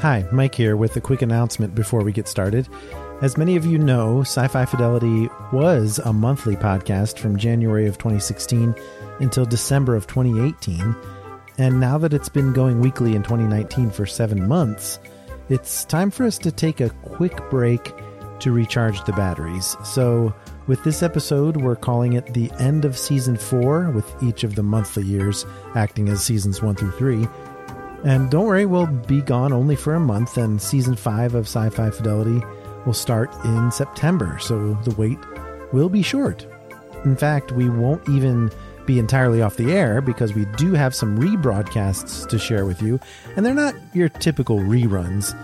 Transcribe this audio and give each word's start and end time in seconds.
Hi, 0.00 0.24
Mike 0.30 0.54
here 0.54 0.76
with 0.76 0.94
a 0.94 1.00
quick 1.00 1.22
announcement 1.22 1.74
before 1.74 2.04
we 2.04 2.12
get 2.12 2.28
started. 2.28 2.68
As 3.20 3.36
many 3.36 3.56
of 3.56 3.66
you 3.66 3.78
know, 3.78 4.20
Sci 4.20 4.46
Fi 4.46 4.64
Fidelity 4.64 5.28
was 5.52 5.98
a 5.98 6.12
monthly 6.12 6.54
podcast 6.54 7.18
from 7.18 7.36
January 7.36 7.88
of 7.88 7.98
2016 7.98 8.76
until 9.18 9.44
December 9.44 9.96
of 9.96 10.06
2018. 10.06 10.94
And 11.58 11.80
now 11.80 11.98
that 11.98 12.14
it's 12.14 12.28
been 12.28 12.52
going 12.52 12.78
weekly 12.78 13.16
in 13.16 13.24
2019 13.24 13.90
for 13.90 14.06
seven 14.06 14.46
months, 14.46 15.00
it's 15.48 15.84
time 15.84 16.12
for 16.12 16.26
us 16.26 16.38
to 16.38 16.52
take 16.52 16.80
a 16.80 16.90
quick 16.90 17.50
break 17.50 17.92
to 18.38 18.52
recharge 18.52 19.02
the 19.02 19.12
batteries. 19.14 19.76
So, 19.82 20.32
with 20.68 20.84
this 20.84 21.02
episode, 21.02 21.56
we're 21.56 21.74
calling 21.74 22.12
it 22.12 22.34
the 22.34 22.52
end 22.60 22.84
of 22.84 22.96
season 22.96 23.36
four, 23.36 23.90
with 23.90 24.22
each 24.22 24.44
of 24.44 24.54
the 24.54 24.62
monthly 24.62 25.02
years 25.02 25.44
acting 25.74 26.08
as 26.08 26.22
seasons 26.22 26.62
one 26.62 26.76
through 26.76 26.92
three. 26.92 27.26
And 28.04 28.30
don't 28.30 28.46
worry, 28.46 28.66
we'll 28.66 28.86
be 28.86 29.20
gone 29.20 29.52
only 29.52 29.76
for 29.76 29.94
a 29.94 30.00
month, 30.00 30.36
and 30.36 30.60
season 30.62 30.94
five 30.94 31.34
of 31.34 31.46
Sci 31.46 31.68
Fi 31.70 31.90
Fidelity 31.90 32.44
will 32.86 32.94
start 32.94 33.34
in 33.44 33.72
September, 33.72 34.38
so 34.40 34.74
the 34.84 34.94
wait 34.94 35.18
will 35.72 35.88
be 35.88 36.02
short. 36.02 36.46
In 37.04 37.16
fact, 37.16 37.52
we 37.52 37.68
won't 37.68 38.08
even 38.08 38.50
be 38.86 38.98
entirely 38.98 39.42
off 39.42 39.56
the 39.56 39.72
air 39.72 40.00
because 40.00 40.32
we 40.32 40.46
do 40.56 40.72
have 40.72 40.94
some 40.94 41.18
rebroadcasts 41.18 42.26
to 42.28 42.38
share 42.38 42.64
with 42.64 42.80
you, 42.80 42.98
and 43.36 43.44
they're 43.44 43.52
not 43.52 43.74
your 43.92 44.08
typical 44.08 44.58
reruns. 44.58 45.36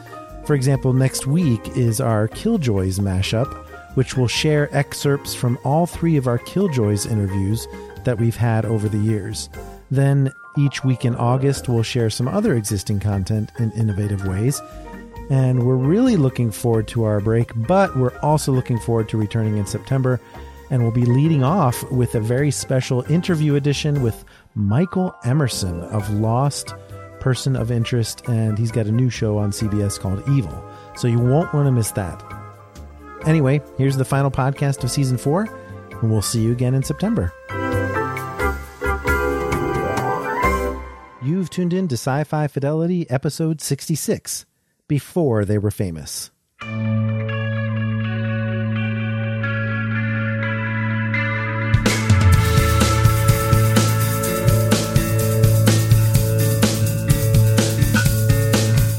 For 0.47 0.55
example, 0.55 0.93
next 0.93 1.27
week 1.27 1.61
is 1.77 2.01
our 2.01 2.29
Killjoys 2.29 2.99
mashup, 2.99 3.53
which 3.97 4.17
will 4.17 4.29
share 4.29 4.75
excerpts 4.75 5.35
from 5.35 5.59
all 5.65 5.87
three 5.87 6.17
of 6.17 6.27
our 6.27 6.39
Killjoys 6.39 7.11
interviews 7.11 7.67
that 8.05 8.19
we've 8.19 8.37
had 8.37 8.65
over 8.65 8.89
the 8.89 8.99
years. 8.99 9.49
Then 9.91 10.33
each 10.57 10.85
week 10.85 11.05
in 11.05 11.15
August, 11.17 11.69
we'll 11.69 11.83
share 11.83 12.11
some 12.11 12.29
other 12.29 12.55
existing 12.55 13.01
content 13.01 13.51
in 13.59 13.73
innovative 13.73 14.27
ways. 14.27 14.61
And 15.31 15.67
we're 15.67 15.77
really 15.77 16.17
looking 16.17 16.51
forward 16.51 16.89
to 16.89 17.05
our 17.05 17.21
break, 17.21 17.51
but 17.55 17.97
we're 17.97 18.17
also 18.19 18.53
looking 18.53 18.79
forward 18.79 19.09
to 19.09 19.17
returning 19.17 19.57
in 19.57 19.67
September. 19.67 20.21
And 20.71 20.83
we'll 20.83 20.93
be 20.93 21.07
leading 21.07 21.45
off 21.45 21.83
with 21.91 22.15
a 22.15 22.21
very 22.21 22.51
special 22.51 23.03
interview 23.11 23.55
edition 23.55 24.03
with 24.03 24.25
Michael 24.55 25.15
Emerson 25.25 25.81
of 25.83 26.11
Lost, 26.11 26.75
Person 27.21 27.57
of 27.57 27.71
Interest, 27.71 28.27
and 28.29 28.59
he's 28.59 28.73
got 28.73 28.87
a 28.87 28.93
new 28.93 29.11
show 29.11 29.39
on 29.39 29.51
CBS 29.51 29.99
called 29.99 30.23
Evil. 30.29 30.65
So 30.97 31.09
you 31.09 31.19
won't 31.19 31.53
want 31.55 31.67
to 31.67 31.73
miss 31.73 31.93
that. 31.93 32.23
Anyway, 33.27 33.63
here's 33.79 33.97
the 33.97 34.05
final 34.05 34.31
podcast 34.31 34.85
of 34.85 34.91
season 34.91 35.17
four, 35.17 35.49
and 35.91 36.11
we'll 36.11 36.23
see 36.23 36.43
you 36.43 36.53
again 36.53 36.75
in 36.75 36.83
September. 36.83 37.33
You've 41.25 41.49
tuned 41.49 41.73
in 41.73 41.89
to 41.89 41.95
Sci 41.95 42.25
Fi 42.25 42.49
Fidelity, 42.49 43.09
episode 43.09 43.63
66 43.63 44.45
Before 44.89 45.47
They 45.47 45.57
Were 45.57 45.71
Famous. 45.71 46.31
All 46.61 46.71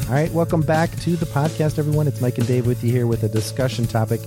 right, 0.09 0.31
welcome 0.31 0.61
back 0.61 0.89
to 1.01 1.15
the 1.15 1.27
podcast, 1.27 1.77
everyone. 1.77 2.07
It's 2.07 2.21
Mike 2.21 2.39
and 2.39 2.47
Dave 2.47 2.65
with 2.65 2.83
you 2.83 2.91
here 2.91 3.05
with 3.05 3.21
a 3.21 3.29
discussion 3.29 3.85
topic. 3.85 4.21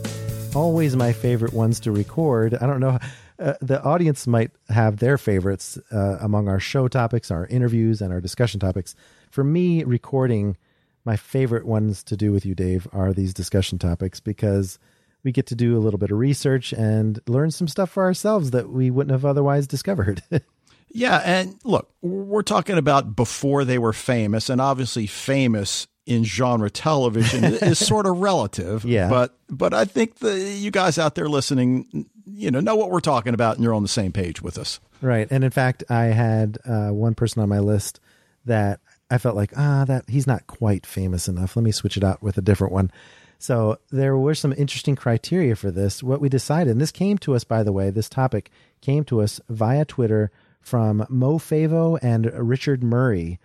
Always 0.54 0.96
my 0.96 1.12
favorite 1.12 1.52
ones 1.52 1.80
to 1.80 1.92
record. 1.92 2.54
I 2.54 2.66
don't 2.66 2.80
know, 2.80 2.98
uh, 3.38 3.54
the 3.60 3.82
audience 3.82 4.26
might 4.26 4.50
have 4.68 4.96
their 4.96 5.18
favorites 5.18 5.78
uh, 5.92 6.18
among 6.20 6.48
our 6.48 6.58
show 6.58 6.88
topics, 6.88 7.30
our 7.30 7.46
interviews, 7.46 8.00
and 8.00 8.12
our 8.12 8.20
discussion 8.20 8.58
topics. 8.58 8.94
For 9.30 9.44
me, 9.44 9.84
recording, 9.84 10.56
my 11.04 11.16
favorite 11.16 11.66
ones 11.66 12.02
to 12.04 12.16
do 12.16 12.32
with 12.32 12.44
you, 12.44 12.54
Dave, 12.54 12.88
are 12.92 13.12
these 13.12 13.34
discussion 13.34 13.78
topics 13.78 14.20
because 14.20 14.78
we 15.22 15.32
get 15.32 15.46
to 15.46 15.54
do 15.54 15.76
a 15.76 15.80
little 15.80 15.98
bit 15.98 16.10
of 16.10 16.18
research 16.18 16.72
and 16.72 17.20
learn 17.26 17.50
some 17.50 17.68
stuff 17.68 17.90
for 17.90 18.04
ourselves 18.04 18.50
that 18.50 18.70
we 18.70 18.90
wouldn't 18.90 19.12
have 19.12 19.24
otherwise 19.24 19.66
discovered. 19.66 20.22
Yeah, 20.90 21.20
and 21.24 21.58
look, 21.64 21.90
we're 22.00 22.42
talking 22.42 22.78
about 22.78 23.14
before 23.14 23.64
they 23.64 23.78
were 23.78 23.92
famous, 23.92 24.48
and 24.48 24.60
obviously 24.60 25.06
famous 25.06 25.86
in 26.08 26.24
genre 26.24 26.70
television 26.70 27.44
is 27.44 27.78
sort 27.78 28.06
of 28.06 28.18
relative. 28.18 28.84
Yeah. 28.88 29.08
But 29.10 29.36
but 29.50 29.74
I 29.74 29.84
think 29.84 30.16
the 30.20 30.40
you 30.40 30.70
guys 30.70 30.98
out 30.98 31.14
there 31.14 31.28
listening, 31.28 32.06
you 32.26 32.50
know, 32.50 32.60
know 32.60 32.74
what 32.76 32.90
we're 32.90 33.00
talking 33.00 33.34
about, 33.34 33.56
and 33.56 33.64
you're 33.64 33.74
on 33.74 33.82
the 33.82 33.88
same 33.88 34.12
page 34.12 34.40
with 34.40 34.56
us. 34.56 34.80
right. 35.02 35.28
And 35.30 35.44
in 35.44 35.50
fact, 35.50 35.84
I 35.90 36.04
had 36.06 36.58
uh, 36.64 36.88
one 36.88 37.14
person 37.14 37.42
on 37.42 37.48
my 37.48 37.58
list 37.58 38.00
that 38.46 38.80
I 39.10 39.18
felt 39.18 39.36
like, 39.36 39.52
ah, 39.56 39.84
that 39.86 40.08
he's 40.08 40.26
not 40.26 40.46
quite 40.46 40.86
famous 40.86 41.28
enough. 41.28 41.54
Let 41.54 41.64
me 41.64 41.72
switch 41.72 41.96
it 41.98 42.04
out 42.04 42.22
with 42.22 42.38
a 42.38 42.42
different 42.42 42.72
one. 42.72 42.90
So 43.38 43.78
there 43.90 44.16
were 44.16 44.34
some 44.34 44.54
interesting 44.56 44.96
criteria 44.96 45.54
for 45.54 45.70
this. 45.70 46.02
What 46.02 46.20
we 46.20 46.28
decided, 46.28 46.70
and 46.72 46.80
this 46.80 46.90
came 46.90 47.18
to 47.18 47.34
us, 47.34 47.44
by 47.44 47.62
the 47.62 47.72
way, 47.72 47.90
this 47.90 48.08
topic 48.08 48.50
came 48.80 49.04
to 49.04 49.20
us 49.20 49.40
via 49.48 49.84
Twitter 49.84 50.30
from 50.60 51.06
Mo 51.08 51.38
Favo 51.38 51.98
and 52.02 52.26
Richard 52.34 52.82
Murray, 52.82 53.38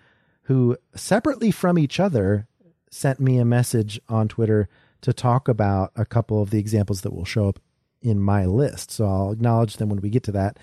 who 0.43 0.77
separately 0.95 1.51
from 1.51 1.77
each 1.77 1.99
other 1.99 2.47
sent 2.93 3.19
me 3.19 3.37
a 3.37 3.45
message 3.45 3.99
on 4.07 4.27
Twitter 4.27 4.69
to 5.01 5.11
talk 5.11 5.47
about 5.47 5.91
a 5.95 6.05
couple 6.05 6.41
of 6.41 6.49
the 6.49 6.59
examples 6.59 7.01
that 7.01 7.13
will 7.13 7.25
show 7.25 7.49
up 7.49 7.59
in 8.01 8.19
my 8.19 8.45
list. 8.45 8.91
So 8.91 9.05
I'll 9.05 9.31
acknowledge 9.31 9.77
them 9.77 9.89
when 9.89 10.01
we 10.01 10.09
get 10.09 10.23
to 10.23 10.31
that. 10.33 10.57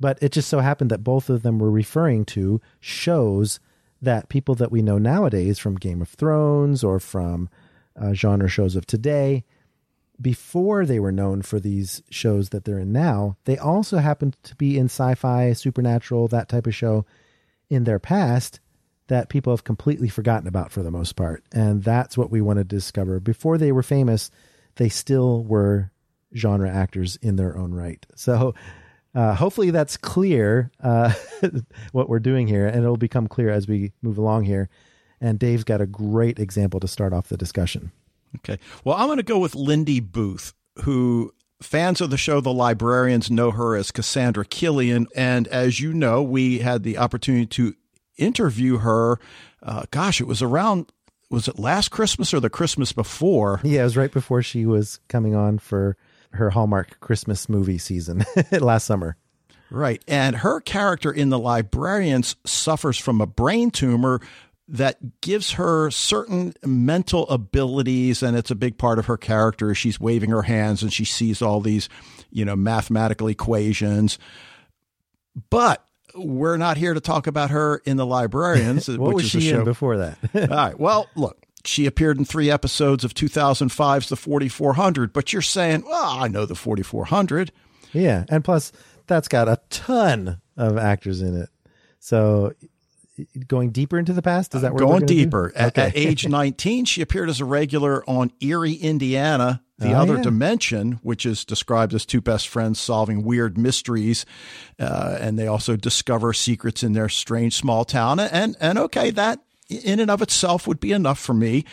But 0.00 0.18
it 0.22 0.32
just 0.32 0.48
so 0.48 0.60
happened 0.60 0.90
that 0.90 1.04
both 1.04 1.30
of 1.30 1.42
them 1.42 1.58
were 1.58 1.70
referring 1.70 2.24
to 2.26 2.60
shows 2.80 3.60
that 4.00 4.28
people 4.28 4.54
that 4.56 4.70
we 4.70 4.82
know 4.82 4.98
nowadays 4.98 5.58
from 5.58 5.76
Game 5.76 6.00
of 6.00 6.08
Thrones 6.08 6.84
or 6.84 7.00
from 7.00 7.48
uh, 8.00 8.12
genre 8.12 8.48
shows 8.48 8.76
of 8.76 8.86
today, 8.86 9.44
before 10.20 10.84
they 10.84 11.00
were 11.00 11.12
known 11.12 11.42
for 11.42 11.58
these 11.58 12.02
shows 12.10 12.50
that 12.50 12.64
they're 12.64 12.78
in 12.78 12.92
now, 12.92 13.36
they 13.44 13.56
also 13.56 13.98
happened 13.98 14.36
to 14.44 14.54
be 14.56 14.78
in 14.78 14.86
sci 14.86 15.14
fi, 15.14 15.52
supernatural, 15.52 16.28
that 16.28 16.48
type 16.48 16.66
of 16.66 16.74
show 16.74 17.06
in 17.70 17.84
their 17.84 17.98
past 17.98 18.60
that 19.08 19.28
people 19.28 19.52
have 19.52 19.64
completely 19.64 20.08
forgotten 20.08 20.46
about 20.46 20.70
for 20.70 20.82
the 20.82 20.90
most 20.90 21.16
part. 21.16 21.42
And 21.52 21.82
that's 21.82 22.16
what 22.16 22.30
we 22.30 22.40
want 22.40 22.58
to 22.58 22.64
discover. 22.64 23.20
Before 23.20 23.58
they 23.58 23.72
were 23.72 23.82
famous, 23.82 24.30
they 24.76 24.88
still 24.88 25.42
were 25.44 25.90
genre 26.36 26.70
actors 26.70 27.16
in 27.16 27.36
their 27.36 27.56
own 27.56 27.72
right. 27.72 28.06
So 28.14 28.54
uh, 29.14 29.34
hopefully 29.34 29.70
that's 29.70 29.96
clear 29.96 30.70
uh, 30.82 31.12
what 31.92 32.08
we're 32.08 32.18
doing 32.20 32.46
here, 32.46 32.66
and 32.66 32.76
it'll 32.76 32.96
become 32.96 33.26
clear 33.26 33.50
as 33.50 33.66
we 33.66 33.92
move 34.02 34.18
along 34.18 34.44
here. 34.44 34.68
And 35.20 35.38
Dave's 35.38 35.64
got 35.64 35.80
a 35.80 35.86
great 35.86 36.38
example 36.38 36.78
to 36.80 36.88
start 36.88 37.12
off 37.12 37.28
the 37.28 37.36
discussion. 37.36 37.90
Okay. 38.36 38.58
Well, 38.84 38.96
I'm 38.96 39.06
going 39.06 39.16
to 39.16 39.22
go 39.22 39.38
with 39.38 39.54
Lindy 39.54 40.00
Booth, 40.00 40.52
who 40.84 41.32
fans 41.62 42.00
of 42.00 42.10
the 42.10 42.16
show 42.16 42.40
The 42.40 42.52
Librarians 42.52 43.30
know 43.30 43.50
her 43.50 43.74
as 43.74 43.90
Cassandra 43.90 44.44
Cillian. 44.44 45.06
And 45.16 45.48
as 45.48 45.80
you 45.80 45.92
know, 45.92 46.22
we 46.22 46.58
had 46.58 46.82
the 46.82 46.98
opportunity 46.98 47.46
to 47.46 47.74
interview 48.18 48.78
her. 48.78 49.18
Uh, 49.62 49.84
gosh, 49.90 50.20
it 50.20 50.26
was 50.26 50.42
around, 50.42 50.92
was 51.30 51.48
it 51.48 51.58
last 51.58 51.90
Christmas 51.90 52.34
or 52.34 52.40
the 52.40 52.50
Christmas 52.50 52.92
before? 52.92 53.60
Yeah, 53.62 53.80
it 53.80 53.84
was 53.84 53.96
right 53.96 54.12
before 54.12 54.42
she 54.42 54.66
was 54.66 55.00
coming 55.08 55.34
on 55.34 55.58
for 55.58 55.96
her 56.32 56.50
Hallmark 56.50 57.00
Christmas 57.00 57.48
movie 57.48 57.78
season 57.78 58.24
last 58.52 58.84
summer. 58.84 59.16
Right. 59.70 60.02
And 60.08 60.36
her 60.36 60.60
character 60.60 61.12
in 61.12 61.28
The 61.28 61.38
Librarians 61.38 62.36
suffers 62.44 62.98
from 62.98 63.20
a 63.20 63.26
brain 63.26 63.70
tumor 63.70 64.20
that 64.68 65.20
gives 65.20 65.52
her 65.52 65.90
certain 65.90 66.54
mental 66.64 67.26
abilities 67.28 68.22
and 68.22 68.36
it's 68.36 68.50
a 68.50 68.54
big 68.54 68.76
part 68.76 68.98
of 68.98 69.06
her 69.06 69.16
character 69.16 69.74
she's 69.74 69.98
waving 69.98 70.28
her 70.28 70.42
hands 70.42 70.82
and 70.82 70.92
she 70.92 71.06
sees 71.06 71.40
all 71.40 71.60
these 71.60 71.88
you 72.30 72.44
know 72.44 72.54
mathematical 72.54 73.28
equations 73.28 74.18
but 75.48 75.87
we're 76.18 76.56
not 76.56 76.76
here 76.76 76.94
to 76.94 77.00
talk 77.00 77.26
about 77.26 77.50
her 77.50 77.82
in 77.84 77.96
the 77.96 78.06
librarians 78.06 78.88
what 78.88 79.00
which 79.00 79.14
was 79.14 79.24
is 79.24 79.30
she 79.30 79.40
show 79.50 79.60
in 79.60 79.64
before 79.64 79.96
that? 79.98 80.18
all 80.34 80.46
right 80.48 80.78
well 80.78 81.08
look 81.14 81.44
she 81.64 81.86
appeared 81.86 82.18
in 82.18 82.24
three 82.24 82.50
episodes 82.50 83.04
of 83.04 83.14
2005's 83.14 84.08
the 84.08 84.16
4400 84.16 85.12
but 85.12 85.32
you're 85.32 85.42
saying 85.42 85.82
well 85.86 86.18
i 86.18 86.28
know 86.28 86.46
the 86.46 86.54
4400 86.54 87.52
yeah, 87.92 88.24
and 88.28 88.44
plus 88.44 88.72
that's 89.06 89.28
got 89.28 89.48
a 89.48 89.60
ton 89.70 90.40
of 90.56 90.76
actors 90.76 91.22
in 91.22 91.40
it. 91.40 91.48
So 92.00 92.52
going 93.46 93.70
deeper 93.70 93.98
into 93.98 94.12
the 94.12 94.22
past? 94.22 94.54
Is 94.54 94.62
that 94.62 94.72
where 94.72 94.86
going 94.86 95.06
deeper? 95.06 95.52
At, 95.56 95.78
okay. 95.78 95.88
at, 95.88 95.96
age 95.96 96.26
19, 96.28 96.84
she 96.84 97.02
appeared 97.02 97.28
as 97.28 97.40
a 97.40 97.44
regular 97.44 98.08
on 98.08 98.30
Eerie, 98.40 98.74
Indiana, 98.74 99.62
the 99.78 99.92
oh, 99.92 100.00
other 100.00 100.16
yeah. 100.16 100.22
dimension, 100.22 100.98
which 101.02 101.24
is 101.24 101.44
described 101.44 101.94
as 101.94 102.04
two 102.04 102.20
best 102.20 102.48
friends 102.48 102.80
solving 102.80 103.22
weird 103.22 103.56
mysteries, 103.56 104.26
uh, 104.78 105.16
and 105.20 105.38
they 105.38 105.46
also 105.46 105.76
discover 105.76 106.32
secrets 106.32 106.82
in 106.82 106.92
their 106.92 107.08
strange 107.08 107.54
small 107.54 107.84
town. 107.84 108.18
And 108.18 108.56
and 108.60 108.78
okay, 108.78 109.10
that 109.10 109.40
in 109.68 110.00
and 110.00 110.10
of 110.10 110.22
itself 110.22 110.66
would 110.66 110.80
be 110.80 110.92
enough 110.92 111.18
for 111.18 111.34
me. 111.34 111.64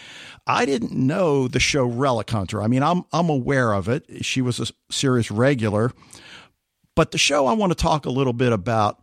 I 0.45 0.65
didn't 0.65 0.91
know 0.91 1.47
the 1.47 1.59
show 1.59 1.85
Relic 1.85 2.29
Hunter. 2.29 2.61
I 2.61 2.67
mean, 2.67 2.83
I'm 2.83 3.03
I'm 3.11 3.29
aware 3.29 3.73
of 3.73 3.89
it. 3.89 4.05
She 4.23 4.41
was 4.41 4.59
a 4.59 4.67
series 4.93 5.31
regular, 5.31 5.91
but 6.95 7.11
the 7.11 7.17
show 7.17 7.47
I 7.47 7.53
want 7.53 7.71
to 7.71 7.75
talk 7.75 8.05
a 8.05 8.11
little 8.11 8.33
bit 8.33 8.53
about 8.53 8.99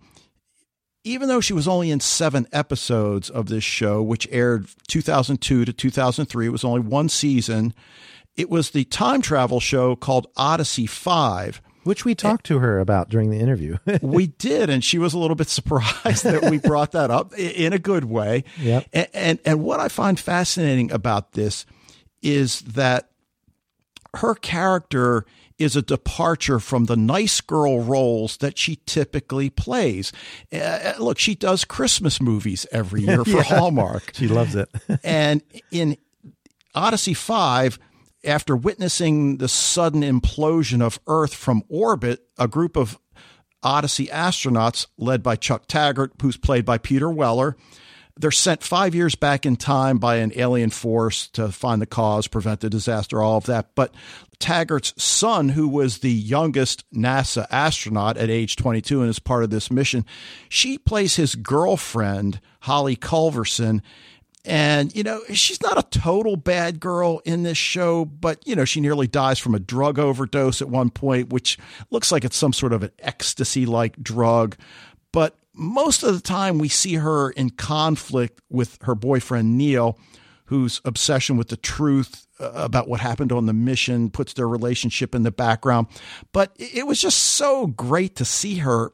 even 1.05 1.29
though 1.29 1.41
she 1.41 1.53
was 1.53 1.67
only 1.67 1.91
in 1.91 2.01
seven 2.01 2.47
episodes 2.53 3.29
of 3.29 3.47
this 3.47 3.65
show, 3.65 4.01
which 4.03 4.29
aired 4.31 4.69
2002 4.87 5.65
to 5.65 5.73
2003, 5.73 6.47
it 6.47 6.51
was 6.51 6.65
only 6.65 6.81
one 6.81 7.09
season. 7.09 7.75
It 8.37 8.51
was 8.51 8.71
the 8.71 8.85
time 8.85 9.23
travel 9.23 9.61
show 9.61 9.97
called 9.97 10.27
Odyssey 10.37 10.87
5. 10.87 11.61
Which 11.85 12.05
we 12.05 12.15
talked 12.15 12.47
to 12.47 12.61
her 12.61 12.79
about 12.79 13.09
during 13.09 13.31
the 13.31 13.41
interview. 13.41 13.79
we 14.03 14.29
did, 14.29 14.71
and 14.71 14.85
she 14.85 14.99
was 14.99 15.15
a 15.15 15.19
little 15.19 15.35
bit 15.35 15.49
surprised 15.49 16.25
that 16.25 16.49
we 16.49 16.59
brought 16.59 16.93
that 16.93 17.11
up 17.11 17.35
in 17.35 17.73
a 17.73 17.79
good 17.79 18.05
way. 18.05 18.45
Yep. 18.61 18.87
And, 18.93 19.09
and, 19.13 19.39
and 19.45 19.65
what 19.65 19.81
I 19.81 19.89
find 19.89 20.19
fascinating 20.19 20.93
about 20.93 21.33
this 21.33 21.67
is 22.23 22.61
that 22.61 23.11
her 24.15 24.37
character 24.37 25.27
is 25.59 25.77
a 25.77 25.83
departure 25.83 26.61
from 26.61 26.85
the 26.85 26.97
nice 26.97 27.41
girl 27.41 27.81
roles 27.81 28.37
that 28.39 28.59
she 28.59 28.79
typically 28.87 29.51
plays. 29.51 30.13
Uh, 30.53 30.95
look, 30.99 31.19
she 31.19 31.35
does 31.35 31.65
Christmas 31.65 32.21
movies 32.21 32.67
every 32.73 33.03
year 33.03 33.25
for 33.25 33.31
yeah, 33.39 33.43
Hallmark. 33.43 34.13
She 34.15 34.29
loves 34.29 34.55
it. 34.55 34.69
and 35.05 35.43
in 35.71 35.97
Odyssey 36.75 37.15
5, 37.15 37.79
after 38.25 38.57
witnessing 38.57 39.39
the 39.39 39.49
sudden 39.49 40.03
implosion 40.03 40.81
of 40.81 41.01
Earth 41.07 41.35
from 41.35 41.63
orbit, 41.69 42.21
a 42.39 42.49
group 42.49 42.77
of 42.77 42.99
Odyssey 43.63 44.07
astronauts 44.09 44.87
led 44.97 45.23
by 45.23 45.37
Chuck 45.37 45.67
Taggart, 45.67 46.13
who's 46.21 46.37
played 46.37 46.65
by 46.65 46.79
Peter 46.79 47.11
Weller, 47.11 47.57
they're 48.19 48.31
sent 48.31 48.63
five 48.63 48.95
years 48.95 49.15
back 49.15 49.47
in 49.47 49.57
time 49.57 49.99
by 49.99 50.17
an 50.17 50.33
alien 50.37 50.71
force 50.71 51.29
to 51.29 51.51
find 51.51 51.81
the 51.81 51.87
cause, 51.87 52.27
prevent 52.27 52.61
the 52.61 52.69
disaster, 52.69 53.23
all 53.23 53.39
of 53.39 53.47
that. 53.47 53.75
But 53.75 53.95
Taggart's 54.39 54.93
son, 55.03 55.51
who 55.51 55.67
was 55.67 55.99
the 55.99 56.13
youngest 56.13 56.85
NASA 56.93 57.47
astronaut 57.51 58.19
at 58.19 58.29
age 58.29 58.57
22 58.57 59.01
and 59.01 59.09
is 59.09 59.19
part 59.19 59.45
of 59.45 59.51
this 59.51 59.71
mission, 59.71 60.05
she 60.49 60.77
plays 60.77 61.17
his 61.17 61.35
girlfriend, 61.35 62.41
Holly 62.61 62.97
Culverson. 62.97 63.83
And, 64.45 64.95
you 64.95 65.05
know, 65.05 65.21
she's 65.33 65.63
not 65.63 65.79
a 65.79 65.99
total 66.01 66.37
bad 66.37 66.81
girl 66.81 67.21
in 67.25 67.45
this 67.45 67.59
show, 67.59 68.05
but, 68.05 68.45
you 68.47 68.57
know, 68.57 68.65
she 68.65 68.81
nearly 68.81 69.07
dies 69.07 69.39
from 69.39 69.55
a 69.55 69.61
drug 69.61 70.01
overdose 70.01 70.61
at 70.61 70.69
one 70.69 70.91
point, 70.91 71.33
which 71.33 71.59
looks 71.91 72.11
like 72.11 72.25
it's 72.25 72.37
some 72.37 72.53
sort 72.53 72.73
of 72.73 72.83
an 72.83 72.91
ecstasy 72.99 73.67
like 73.67 74.03
drug. 74.03 74.57
But 75.13 75.37
most 75.55 76.03
of 76.03 76.15
the 76.15 76.21
time 76.21 76.59
we 76.59 76.69
see 76.69 76.95
her 76.95 77.31
in 77.31 77.51
conflict 77.51 78.41
with 78.51 78.79
her 78.83 78.97
boyfriend 78.97 79.57
Neil, 79.57 79.97
whose 80.47 80.81
obsession 80.85 81.37
with 81.37 81.49
the 81.49 81.57
truth 81.57 82.27
uh, 82.41 82.51
about 82.55 82.89
what 82.89 83.01
happened 83.01 83.31
on 83.31 83.47
the 83.47 83.53
mission 83.53 84.11
puts 84.11 84.33
their 84.33 84.49
relationship 84.49 85.15
in 85.15 85.23
the 85.23 85.31
background. 85.31 85.87
But 86.33 86.53
it 86.59 86.87
was 86.87 87.01
just 87.01 87.19
so 87.19 87.69
great 87.69 88.17
to 88.17 88.25
see 88.25 88.57
her 88.57 88.93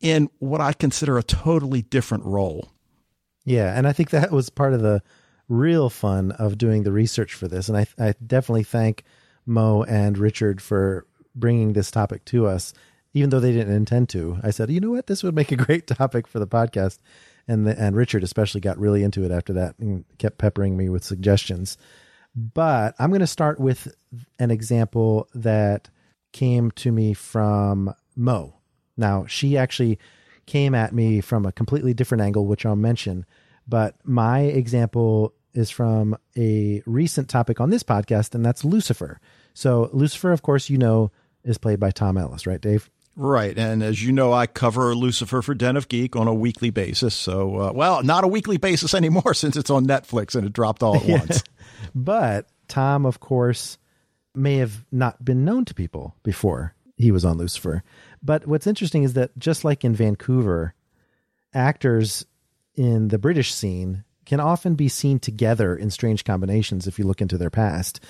in 0.00 0.30
what 0.38 0.60
I 0.60 0.72
consider 0.72 1.18
a 1.18 1.22
totally 1.22 1.82
different 1.82 2.24
role. 2.24 2.70
Yeah, 3.46 3.72
and 3.74 3.88
I 3.88 3.94
think 3.94 4.10
that 4.10 4.30
was 4.30 4.50
part 4.50 4.74
of 4.74 4.82
the 4.82 5.02
real 5.48 5.88
fun 5.88 6.32
of 6.32 6.58
doing 6.58 6.82
the 6.82 6.92
research 6.92 7.32
for 7.32 7.48
this. 7.48 7.70
And 7.70 7.78
I, 7.78 7.86
I 7.98 8.14
definitely 8.26 8.64
thank 8.64 9.04
Mo 9.46 9.84
and 9.84 10.18
Richard 10.18 10.60
for 10.60 11.06
bringing 11.34 11.72
this 11.72 11.90
topic 11.90 12.24
to 12.26 12.46
us 12.46 12.74
even 13.16 13.30
though 13.30 13.40
they 13.40 13.52
didn't 13.52 13.74
intend 13.74 14.10
to. 14.10 14.38
I 14.42 14.50
said, 14.50 14.70
you 14.70 14.78
know 14.78 14.90
what, 14.90 15.06
this 15.06 15.22
would 15.22 15.34
make 15.34 15.50
a 15.50 15.56
great 15.66 15.86
topic 15.86 16.26
for 16.26 16.38
the 16.38 16.46
podcast, 16.46 16.98
and 17.48 17.66
the, 17.66 17.80
and 17.80 17.96
Richard 17.96 18.22
especially 18.22 18.60
got 18.60 18.78
really 18.78 19.02
into 19.02 19.24
it 19.24 19.30
after 19.30 19.54
that 19.54 19.78
and 19.78 20.04
kept 20.18 20.36
peppering 20.36 20.76
me 20.76 20.90
with 20.90 21.02
suggestions. 21.02 21.78
But 22.34 22.94
I'm 22.98 23.08
going 23.08 23.20
to 23.20 23.26
start 23.26 23.58
with 23.58 23.88
an 24.38 24.50
example 24.50 25.30
that 25.34 25.88
came 26.32 26.70
to 26.72 26.92
me 26.92 27.14
from 27.14 27.94
Mo. 28.14 28.56
Now 28.98 29.24
she 29.24 29.56
actually 29.56 29.98
came 30.46 30.74
at 30.74 30.94
me 30.94 31.20
from 31.20 31.44
a 31.44 31.52
completely 31.52 31.94
different 31.94 32.22
angle, 32.22 32.46
which 32.46 32.64
I'll 32.64 32.76
mention. 32.76 33.26
But 33.66 33.96
my 34.04 34.40
example 34.40 35.34
is 35.52 35.70
from 35.70 36.16
a 36.36 36.82
recent 36.86 37.28
topic 37.28 37.60
on 37.60 37.70
this 37.70 37.82
podcast, 37.82 38.34
and 38.34 38.44
that's 38.44 38.64
Lucifer. 38.64 39.20
So 39.54 39.90
Lucifer, 39.92 40.32
of 40.32 40.42
course, 40.42 40.70
you 40.70 40.78
know, 40.78 41.10
is 41.44 41.58
played 41.58 41.80
by 41.80 41.90
Tom 41.90 42.18
Ellis, 42.18 42.46
right, 42.46 42.60
Dave? 42.60 42.90
Right. 43.16 43.56
And 43.56 43.82
as 43.82 44.04
you 44.04 44.12
know, 44.12 44.32
I 44.32 44.46
cover 44.46 44.94
Lucifer 44.94 45.40
for 45.40 45.54
Den 45.54 45.76
of 45.76 45.88
Geek 45.88 46.14
on 46.16 46.28
a 46.28 46.34
weekly 46.34 46.68
basis. 46.68 47.14
So, 47.14 47.60
uh, 47.60 47.72
well, 47.72 48.02
not 48.02 48.24
a 48.24 48.28
weekly 48.28 48.58
basis 48.58 48.92
anymore 48.92 49.32
since 49.34 49.56
it's 49.56 49.70
on 49.70 49.86
Netflix 49.86 50.34
and 50.34 50.46
it 50.46 50.52
dropped 50.52 50.82
all 50.82 50.96
at 50.96 51.04
yeah. 51.04 51.18
once. 51.18 51.42
But 51.94 52.46
Tom, 52.68 53.06
of 53.06 53.20
course, 53.20 53.78
may 54.34 54.56
have 54.56 54.84
not 54.92 55.24
been 55.24 55.44
known 55.44 55.64
to 55.66 55.74
people 55.74 56.14
before 56.22 56.74
he 56.96 57.10
was 57.10 57.24
on 57.24 57.38
Lucifer. 57.38 57.82
But 58.22 58.46
what's 58.46 58.66
interesting 58.66 59.02
is 59.02 59.14
that 59.14 59.36
just 59.38 59.64
like 59.64 59.84
in 59.84 59.94
Vancouver, 59.94 60.74
actors 61.54 62.26
in 62.74 63.08
the 63.08 63.18
British 63.18 63.52
scene 63.52 64.04
can 64.24 64.40
often 64.40 64.74
be 64.74 64.88
seen 64.88 65.18
together 65.18 65.74
in 65.76 65.90
strange 65.90 66.24
combinations 66.24 66.86
if 66.86 66.98
you 66.98 67.04
look 67.04 67.22
into 67.22 67.38
their 67.38 67.50
past. 67.50 68.00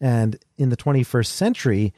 And 0.00 0.36
in 0.56 0.70
the 0.70 0.76
21st 0.76 1.26
century, 1.26 1.94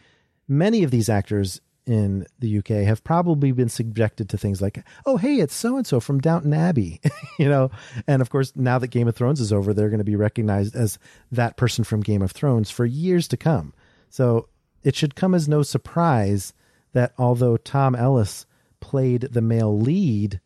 many 0.46 0.82
of 0.82 0.90
these 0.90 1.08
actors 1.08 1.60
in 1.86 2.26
the 2.38 2.58
UK 2.58 2.84
have 2.84 3.02
probably 3.02 3.50
been 3.50 3.70
subjected 3.70 4.28
to 4.28 4.36
things 4.36 4.60
like, 4.60 4.84
oh, 5.06 5.16
hey, 5.16 5.36
it's 5.36 5.54
so 5.54 5.76
and 5.76 5.86
so 5.86 6.00
from 6.00 6.20
Downton 6.20 6.52
Abbey, 6.52 7.00
you 7.38 7.48
know? 7.48 7.70
And 8.06 8.20
of 8.20 8.28
course, 8.28 8.52
now 8.54 8.78
that 8.78 8.88
Game 8.88 9.08
of 9.08 9.16
Thrones 9.16 9.40
is 9.40 9.52
over, 9.52 9.72
they're 9.72 9.88
going 9.88 9.98
to 9.98 10.04
be 10.04 10.16
recognized 10.16 10.76
as 10.76 10.98
that 11.32 11.56
person 11.56 11.84
from 11.84 12.02
Game 12.02 12.20
of 12.20 12.32
Thrones 12.32 12.70
for 12.70 12.84
years 12.84 13.26
to 13.28 13.38
come. 13.38 13.72
So 14.10 14.48
it 14.82 14.94
should 14.94 15.14
come 15.14 15.34
as 15.34 15.48
no 15.48 15.62
surprise 15.62 16.52
that 16.98 17.12
although 17.16 17.56
Tom 17.56 17.94
Ellis 17.94 18.44
played 18.80 19.20
the 19.20 19.40
male 19.40 19.78
lead 19.78 20.40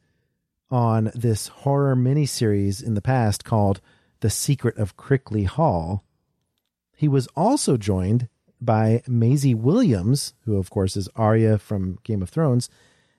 on 0.71 1.11
this 1.15 1.49
horror 1.49 1.97
miniseries 1.97 2.83
in 2.83 2.93
the 2.93 3.01
past 3.01 3.43
called 3.43 3.81
The 4.21 4.29
Secret 4.29 4.77
of 4.77 4.95
Crickley 4.95 5.45
Hall, 5.45 6.05
he 6.95 7.09
was 7.09 7.27
also 7.29 7.79
joined 7.79 8.29
by 8.61 9.03
Maisie 9.09 9.55
Williams, 9.55 10.35
who 10.45 10.59
of 10.59 10.69
course 10.69 10.95
is 10.95 11.09
Arya 11.17 11.57
from 11.57 11.99
Game 12.05 12.21
of 12.21 12.29
Thrones, 12.29 12.69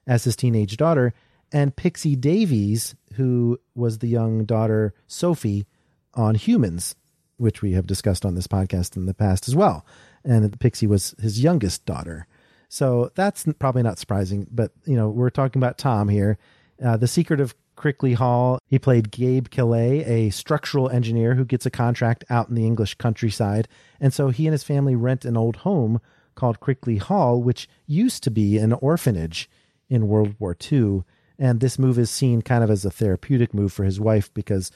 as 0.05 0.25
his 0.25 0.35
teenage 0.35 0.77
daughter, 0.77 1.11
and 1.51 1.75
Pixie 1.75 2.15
Davies, 2.15 2.93
who 3.15 3.59
was 3.73 3.97
the 3.97 4.07
young 4.07 4.45
daughter 4.45 4.93
Sophie 5.07 5.65
on 6.13 6.35
Humans, 6.35 6.93
which 7.37 7.63
we 7.63 7.71
have 7.71 7.87
discussed 7.87 8.27
on 8.27 8.35
this 8.35 8.45
podcast 8.45 8.95
in 8.95 9.07
the 9.07 9.13
past 9.15 9.47
as 9.47 9.55
well. 9.55 9.87
And 10.23 10.59
Pixie 10.59 10.85
was 10.85 11.15
his 11.19 11.41
youngest 11.41 11.87
daughter. 11.87 12.27
So 12.73 13.11
that's 13.13 13.45
probably 13.59 13.83
not 13.83 13.99
surprising, 13.99 14.47
but 14.49 14.71
you 14.85 14.95
know, 14.95 15.07
we're 15.07 15.29
talking 15.29 15.59
about 15.59 15.77
Tom 15.77 16.09
here. 16.09 16.39
Uh, 16.83 16.97
the 16.97 17.05
Secret 17.05 17.39
of 17.39 17.53
Crickley 17.75 18.13
Hall. 18.13 18.57
He 18.65 18.79
played 18.79 19.11
Gabe 19.11 19.49
Killet, 19.49 20.07
a 20.07 20.31
structural 20.31 20.89
engineer 20.89 21.35
who 21.35 21.45
gets 21.45 21.67
a 21.67 21.69
contract 21.69 22.23
out 22.31 22.49
in 22.49 22.55
the 22.55 22.65
English 22.65 22.95
countryside. 22.95 23.67
And 23.99 24.11
so 24.11 24.29
he 24.29 24.47
and 24.47 24.53
his 24.53 24.63
family 24.63 24.95
rent 24.95 25.23
an 25.23 25.37
old 25.37 25.57
home 25.57 26.01
called 26.33 26.61
Crickley 26.61 26.97
Hall, 26.97 27.39
which 27.43 27.69
used 27.85 28.23
to 28.23 28.31
be 28.31 28.57
an 28.57 28.73
orphanage 28.73 29.47
in 29.87 30.07
World 30.07 30.33
War 30.39 30.57
II. 30.71 31.03
And 31.37 31.59
this 31.59 31.77
move 31.77 31.99
is 31.99 32.09
seen 32.09 32.41
kind 32.41 32.63
of 32.63 32.71
as 32.71 32.85
a 32.85 32.89
therapeutic 32.89 33.53
move 33.53 33.71
for 33.71 33.83
his 33.83 33.99
wife 33.99 34.33
because 34.33 34.71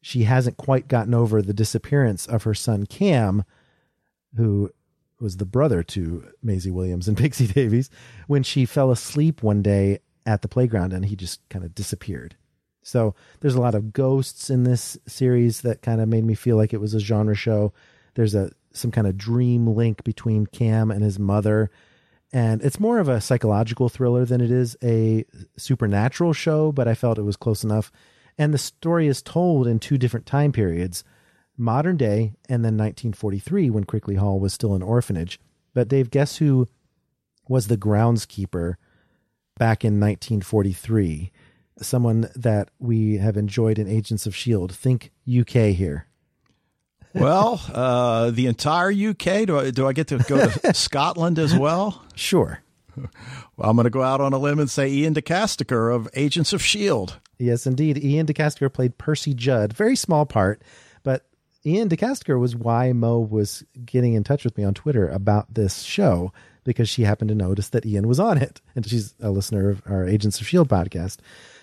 she 0.00 0.22
hasn't 0.22 0.56
quite 0.56 0.88
gotten 0.88 1.12
over 1.12 1.42
the 1.42 1.52
disappearance 1.52 2.26
of 2.26 2.44
her 2.44 2.54
son 2.54 2.86
Cam, 2.86 3.44
who 4.34 4.70
was 5.20 5.36
the 5.36 5.46
brother 5.46 5.82
to 5.82 6.28
Maisie 6.42 6.70
Williams 6.70 7.08
and 7.08 7.16
Pixie 7.18 7.46
Davies, 7.46 7.90
when 8.26 8.42
she 8.42 8.64
fell 8.66 8.90
asleep 8.90 9.42
one 9.42 9.62
day 9.62 10.00
at 10.26 10.42
the 10.42 10.48
playground 10.48 10.92
and 10.92 11.04
he 11.04 11.16
just 11.16 11.46
kind 11.48 11.64
of 11.64 11.74
disappeared. 11.74 12.36
So 12.82 13.14
there's 13.40 13.54
a 13.54 13.60
lot 13.60 13.74
of 13.74 13.92
ghosts 13.92 14.50
in 14.50 14.64
this 14.64 14.98
series 15.06 15.62
that 15.62 15.82
kind 15.82 16.00
of 16.00 16.08
made 16.08 16.24
me 16.24 16.34
feel 16.34 16.56
like 16.56 16.72
it 16.72 16.80
was 16.80 16.94
a 16.94 17.00
genre 17.00 17.34
show. 17.34 17.72
There's 18.14 18.34
a 18.34 18.50
some 18.72 18.90
kind 18.90 19.06
of 19.06 19.16
dream 19.16 19.68
link 19.68 20.04
between 20.04 20.46
Cam 20.46 20.90
and 20.90 21.02
his 21.02 21.18
mother. 21.18 21.70
And 22.32 22.60
it's 22.62 22.80
more 22.80 22.98
of 22.98 23.08
a 23.08 23.20
psychological 23.20 23.88
thriller 23.88 24.24
than 24.24 24.40
it 24.40 24.50
is 24.50 24.76
a 24.82 25.24
supernatural 25.56 26.32
show, 26.32 26.72
but 26.72 26.88
I 26.88 26.94
felt 26.94 27.18
it 27.18 27.22
was 27.22 27.36
close 27.36 27.62
enough. 27.62 27.92
And 28.36 28.52
the 28.52 28.58
story 28.58 29.06
is 29.06 29.22
told 29.22 29.68
in 29.68 29.78
two 29.78 29.96
different 29.96 30.26
time 30.26 30.50
periods 30.50 31.04
modern 31.56 31.96
day 31.96 32.34
and 32.48 32.64
then 32.64 32.76
1943 32.76 33.70
when 33.70 33.84
Crickley 33.84 34.16
Hall 34.16 34.40
was 34.40 34.52
still 34.52 34.74
an 34.74 34.82
orphanage. 34.82 35.40
But 35.72 35.88
Dave, 35.88 36.10
guess 36.10 36.36
who 36.36 36.68
was 37.48 37.68
the 37.68 37.76
groundskeeper 37.76 38.74
back 39.56 39.84
in 39.84 40.00
1943 40.00 41.30
someone 41.80 42.30
that 42.36 42.70
we 42.78 43.18
have 43.18 43.36
enjoyed 43.36 43.78
in 43.78 43.88
Agents 43.88 44.26
of 44.26 44.34
S.H.I.E.L.D. 44.34 44.74
Think 44.74 45.10
UK 45.28 45.74
here. 45.74 46.06
Well, 47.14 47.60
uh, 47.72 48.30
the 48.30 48.46
entire 48.46 48.90
UK. 48.90 49.46
Do 49.46 49.58
I, 49.58 49.70
do 49.70 49.86
I 49.86 49.92
get 49.92 50.08
to 50.08 50.18
go 50.18 50.48
to 50.48 50.74
Scotland 50.74 51.38
as 51.38 51.56
well? 51.56 52.04
Sure. 52.14 52.60
Well, 53.56 53.70
I'm 53.70 53.76
going 53.76 53.84
to 53.84 53.90
go 53.90 54.02
out 54.02 54.20
on 54.20 54.32
a 54.32 54.38
limb 54.38 54.58
and 54.58 54.68
say 54.68 54.88
Iain 54.88 55.12
De 55.12 55.22
Caestecker 55.22 55.94
of 55.94 56.08
Agents 56.14 56.52
of 56.52 56.60
S.H.I.E.L.D. 56.60 57.12
Yes, 57.38 57.66
indeed. 57.66 58.04
Iain 58.04 58.26
De 58.26 58.32
Caestecker 58.32 58.72
played 58.72 58.98
Percy 58.98 59.32
Judd. 59.32 59.72
Very 59.72 59.94
small 59.94 60.26
part, 60.26 60.60
but 61.04 61.24
Iain 61.66 61.88
De 61.88 61.96
Caestecker 61.96 62.38
was 62.38 62.54
why 62.54 62.92
Mo 62.92 63.18
was 63.18 63.64
getting 63.84 64.14
in 64.14 64.24
touch 64.24 64.44
with 64.44 64.56
me 64.58 64.64
on 64.64 64.74
Twitter 64.74 65.08
about 65.08 65.52
this 65.52 65.82
show 65.82 66.32
because 66.64 66.88
she 66.88 67.02
happened 67.02 67.28
to 67.28 67.34
notice 67.34 67.70
that 67.70 67.86
Iain 67.86 68.08
was 68.08 68.20
on 68.20 68.38
it. 68.38 68.60
And 68.74 68.86
she's 68.86 69.14
a 69.20 69.30
listener 69.30 69.70
of 69.70 69.82
our 69.86 70.06
Agents 70.06 70.38
of 70.38 70.46
S.H.I.E.L.D. 70.46 70.68
podcast. 70.68 71.18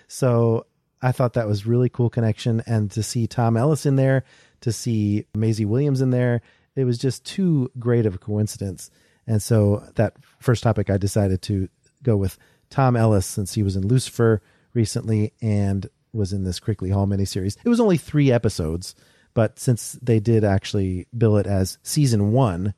So 0.07 0.65
I 1.01 1.11
thought 1.11 1.33
that 1.33 1.47
was 1.47 1.65
really 1.65 1.89
cool 1.89 2.09
connection. 2.09 2.61
And 2.65 2.89
to 2.91 3.03
see 3.03 3.27
Tom 3.27 3.57
Ellis 3.57 3.85
in 3.85 3.95
there, 3.95 4.23
to 4.61 4.71
see 4.71 5.25
Maisie 5.35 5.65
Williams 5.65 6.01
in 6.01 6.11
there, 6.11 6.41
it 6.75 6.85
was 6.85 6.97
just 6.97 7.25
too 7.25 7.71
great 7.79 8.05
of 8.05 8.15
a 8.15 8.19
coincidence. 8.19 8.89
And 9.27 9.41
so 9.41 9.83
that 9.95 10.15
first 10.39 10.63
topic, 10.63 10.89
I 10.89 10.97
decided 10.97 11.41
to 11.43 11.69
go 12.03 12.17
with 12.17 12.37
Tom 12.69 12.95
Ellis 12.95 13.25
since 13.25 13.53
he 13.53 13.63
was 13.63 13.75
in 13.75 13.87
Lucifer 13.87 14.41
recently 14.73 15.33
and 15.41 15.89
was 16.13 16.33
in 16.33 16.43
this 16.43 16.59
Crickley 16.59 16.89
Hall 16.89 17.07
miniseries. 17.07 17.57
It 17.63 17.69
was 17.69 17.79
only 17.79 17.97
three 17.97 18.31
episodes, 18.31 18.95
but 19.33 19.59
since 19.59 19.93
they 20.01 20.19
did 20.19 20.43
actually 20.43 21.07
bill 21.17 21.37
it 21.37 21.47
as 21.47 21.77
season 21.83 22.31
one, 22.31 22.73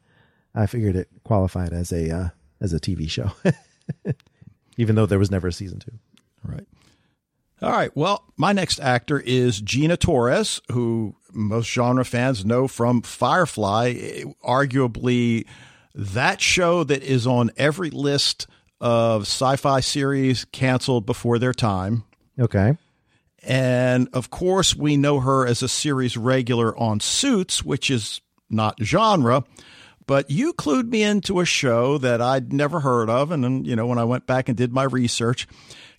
I 0.56 0.68
figured 0.68 0.96
it 0.96 1.10
qualified 1.24 1.74
as 1.74 1.92
a 1.92 2.10
uh, 2.10 2.30
as 2.62 2.74
a 2.74 2.80
TV 2.80 3.10
show, 3.10 3.32
even 4.78 4.96
though 4.96 5.06
there 5.06 5.20
was 5.20 5.32
never 5.32 5.48
a 5.48 5.54
season 5.54 5.80
two. 5.80 5.92
Right. 6.44 6.68
All 7.62 7.72
right. 7.72 7.96
Well, 7.96 8.26
my 8.36 8.52
next 8.52 8.80
actor 8.80 9.20
is 9.20 9.62
Gina 9.62 9.96
Torres, 9.96 10.62
who 10.72 11.16
most 11.32 11.72
genre 11.72 12.04
fans 12.04 12.44
know 12.44 12.68
from 12.68 13.02
Firefly, 13.02 14.24
arguably 14.44 15.46
that 15.96 16.42
show 16.42 16.84
that 16.84 17.04
is 17.04 17.26
on 17.26 17.52
every 17.56 17.90
list 17.90 18.48
of 18.82 19.22
sci-fi 19.22 19.80
series 19.80 20.46
canceled 20.46 21.06
before 21.06 21.40
their 21.40 21.54
time. 21.54 22.04
Okay. 22.38 22.78
And 23.46 24.08
of 24.14 24.30
course, 24.30 24.76
we 24.76 24.98
know 24.98 25.20
her 25.20 25.46
as 25.46 25.62
a 25.62 25.68
series 25.68 26.16
regular 26.18 26.78
on 26.78 27.00
Suits, 27.00 27.64
which 27.64 27.90
is 27.90 28.22
not 28.50 28.78
genre. 28.82 29.44
But 30.06 30.30
you 30.30 30.54
clued 30.54 30.90
me 30.90 31.04
into 31.04 31.40
a 31.40 31.46
show 31.46 31.98
that 31.98 32.22
I'd 32.22 32.52
never 32.52 32.82
heard 32.82 33.10
of. 33.10 33.32
And 33.32 33.44
then, 33.44 33.66
you 33.66 33.76
know, 33.76 33.88
when 33.88 33.98
I 33.98 34.04
went 34.04 34.28
back 34.28 34.50
and 34.50 34.58
did 34.58 34.74
my 34.74 34.84
research, 34.84 35.48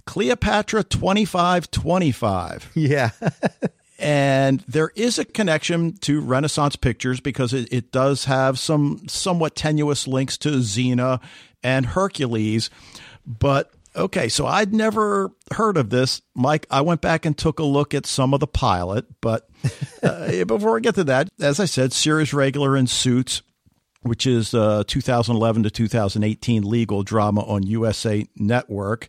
Cleopatra 0.06 0.84
2525. 0.84 2.70
Yeah. 2.74 3.10
and 3.98 4.60
there 4.68 4.90
is 4.94 5.18
a 5.18 5.24
connection 5.24 5.96
to 5.98 6.20
Renaissance 6.20 6.76
Pictures 6.76 7.20
because 7.20 7.52
it, 7.54 7.72
it 7.72 7.92
does 7.92 8.26
have 8.26 8.58
some 8.58 9.06
somewhat 9.08 9.56
tenuous 9.56 10.06
links 10.06 10.36
to 10.38 10.50
Xena 10.50 11.20
and 11.62 11.86
Hercules. 11.86 12.68
But 13.26 13.72
okay, 13.96 14.28
so 14.28 14.46
I'd 14.46 14.72
never 14.72 15.30
heard 15.52 15.76
of 15.76 15.90
this. 15.90 16.22
Mike, 16.34 16.66
I 16.70 16.80
went 16.80 17.00
back 17.00 17.24
and 17.24 17.36
took 17.36 17.58
a 17.58 17.64
look 17.64 17.94
at 17.94 18.06
some 18.06 18.34
of 18.34 18.40
the 18.40 18.46
pilot. 18.46 19.06
But 19.20 19.48
uh, 20.02 20.44
before 20.44 20.76
I 20.76 20.80
get 20.80 20.94
to 20.96 21.04
that, 21.04 21.28
as 21.40 21.60
I 21.60 21.64
said, 21.64 21.92
series 21.92 22.34
regular 22.34 22.76
in 22.76 22.86
Suits, 22.86 23.42
which 24.02 24.26
is 24.26 24.54
uh, 24.54 24.84
2011 24.86 25.64
to 25.64 25.70
2018 25.70 26.62
legal 26.62 27.02
drama 27.02 27.42
on 27.42 27.62
USA 27.64 28.26
Network. 28.36 29.08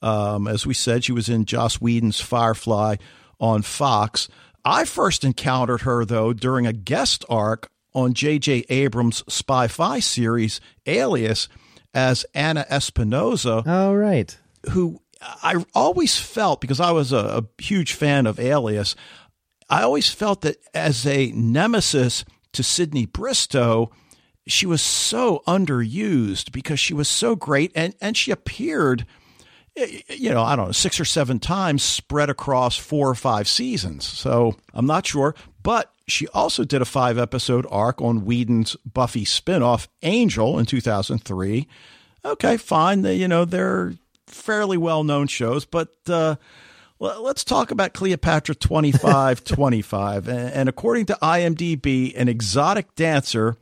Um, 0.00 0.46
as 0.46 0.66
we 0.66 0.74
said, 0.74 1.04
she 1.04 1.12
was 1.12 1.28
in 1.28 1.44
Joss 1.44 1.80
Whedon's 1.80 2.20
Firefly 2.20 2.96
on 3.40 3.62
Fox. 3.62 4.28
I 4.64 4.84
first 4.84 5.24
encountered 5.24 5.82
her, 5.82 6.04
though, 6.04 6.32
during 6.32 6.66
a 6.66 6.72
guest 6.72 7.24
arc 7.28 7.68
on 7.94 8.14
J.J. 8.14 8.64
Abrams' 8.68 9.24
Spy 9.32 9.66
Fi 9.66 9.98
series, 9.98 10.60
Alias, 10.86 11.48
as 11.98 12.24
Anna 12.34 12.64
Espinosa. 12.70 13.62
Oh, 13.66 13.94
right. 13.94 14.38
Who 14.70 15.00
I 15.20 15.64
always 15.74 16.18
felt, 16.18 16.60
because 16.60 16.80
I 16.80 16.92
was 16.92 17.12
a, 17.12 17.42
a 17.42 17.62
huge 17.62 17.92
fan 17.94 18.26
of 18.26 18.38
Alias, 18.38 18.94
I 19.68 19.82
always 19.82 20.08
felt 20.10 20.42
that 20.42 20.56
as 20.72 21.04
a 21.06 21.32
nemesis 21.32 22.24
to 22.52 22.62
Sydney 22.62 23.06
Bristow, 23.06 23.90
she 24.46 24.66
was 24.66 24.80
so 24.80 25.42
underused 25.46 26.52
because 26.52 26.80
she 26.80 26.94
was 26.94 27.08
so 27.08 27.36
great 27.36 27.72
and, 27.74 27.94
and 28.00 28.16
she 28.16 28.30
appeared– 28.30 29.04
you 30.08 30.30
know, 30.30 30.42
I 30.42 30.56
don't 30.56 30.66
know, 30.66 30.72
six 30.72 30.98
or 30.98 31.04
seven 31.04 31.38
times 31.38 31.84
spread 31.84 32.30
across 32.30 32.76
four 32.76 33.08
or 33.08 33.14
five 33.14 33.46
seasons. 33.46 34.04
So 34.04 34.56
I'm 34.74 34.86
not 34.86 35.06
sure. 35.06 35.36
But 35.62 35.92
she 36.08 36.26
also 36.28 36.64
did 36.64 36.82
a 36.82 36.86
five 36.86 37.18
episode 37.18 37.66
arc 37.70 38.00
on 38.00 38.24
Whedon's 38.24 38.76
Buffy 38.84 39.24
spinoff, 39.24 39.88
Angel, 40.02 40.58
in 40.58 40.66
2003. 40.66 41.68
Okay, 42.24 42.56
fine. 42.56 43.02
They, 43.02 43.16
you 43.16 43.28
know, 43.28 43.44
they're 43.44 43.94
fairly 44.26 44.76
well 44.76 45.04
known 45.04 45.26
shows, 45.26 45.64
but 45.64 45.94
uh, 46.08 46.36
let's 46.98 47.44
talk 47.44 47.70
about 47.70 47.94
Cleopatra 47.94 48.54
2525. 48.54 50.28
and 50.28 50.68
according 50.68 51.06
to 51.06 51.18
IMDb, 51.22 52.12
an 52.16 52.28
exotic 52.28 52.94
dancer 52.94 53.56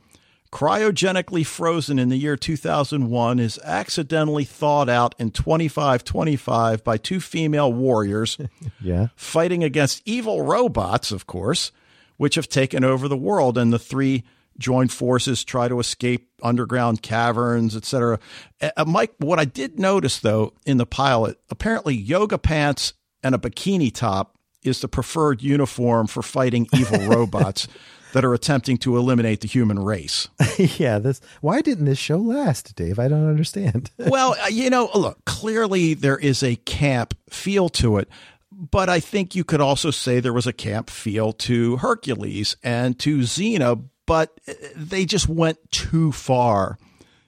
cryogenically 0.51 1.45
frozen 1.45 1.99
in 1.99 2.09
the 2.09 2.15
year 2.15 2.37
2001 2.37 3.39
is 3.39 3.59
accidentally 3.63 4.45
thawed 4.45 4.89
out 4.89 5.13
in 5.19 5.29
2525 5.29 6.83
by 6.85 6.95
two 6.95 7.19
female 7.19 7.71
warriors 7.71 8.37
yeah 8.81 9.07
fighting 9.15 9.61
against 9.61 10.01
evil 10.05 10.41
robots 10.41 11.11
of 11.11 11.27
course 11.27 11.73
which 12.17 12.35
have 12.35 12.49
taken 12.49 12.83
over 12.83 13.07
the 13.07 13.17
world 13.17 13.57
and 13.57 13.71
the 13.71 13.79
three 13.79 14.23
joined 14.57 14.91
forces 14.91 15.43
try 15.43 15.67
to 15.67 15.79
escape 15.79 16.29
underground 16.41 17.01
caverns 17.01 17.75
etc 17.75 18.19
uh, 18.61 18.85
mike 18.85 19.13
what 19.19 19.39
i 19.39 19.45
did 19.45 19.79
notice 19.79 20.19
though 20.19 20.51
in 20.65 20.77
the 20.77 20.85
pilot 20.85 21.39
apparently 21.49 21.93
yoga 21.93 22.37
pants 22.37 22.93
and 23.23 23.35
a 23.35 23.37
bikini 23.37 23.93
top 23.93 24.35
is 24.63 24.81
the 24.81 24.87
preferred 24.87 25.41
uniform 25.41 26.07
for 26.07 26.23
fighting 26.23 26.67
evil 26.73 26.99
robots 27.07 27.67
that 28.13 28.25
are 28.25 28.33
attempting 28.33 28.77
to 28.77 28.97
eliminate 28.97 29.41
the 29.41 29.47
human 29.47 29.79
race. 29.79 30.27
yeah, 30.57 30.99
this 30.99 31.21
why 31.41 31.61
didn't 31.61 31.85
this 31.85 31.99
show 31.99 32.17
last, 32.17 32.75
Dave? 32.75 32.99
I 32.99 33.07
don't 33.07 33.27
understand. 33.27 33.91
well, 33.97 34.35
uh, 34.43 34.47
you 34.47 34.69
know, 34.69 34.89
look, 34.95 35.23
clearly 35.25 35.93
there 35.93 36.17
is 36.17 36.43
a 36.43 36.55
camp 36.55 37.13
feel 37.29 37.69
to 37.69 37.97
it, 37.97 38.09
but 38.57 38.89
I 38.89 38.99
think 38.99 39.35
you 39.35 39.43
could 39.43 39.61
also 39.61 39.91
say 39.91 40.19
there 40.19 40.33
was 40.33 40.47
a 40.47 40.53
camp 40.53 40.89
feel 40.89 41.31
to 41.33 41.77
Hercules 41.77 42.57
and 42.63 42.97
to 42.99 43.19
Xena, 43.19 43.83
but 44.07 44.39
uh, 44.47 44.53
they 44.75 45.05
just 45.05 45.29
went 45.29 45.71
too 45.71 46.11
far. 46.11 46.79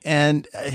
And 0.04 0.48
uh, 0.54 0.72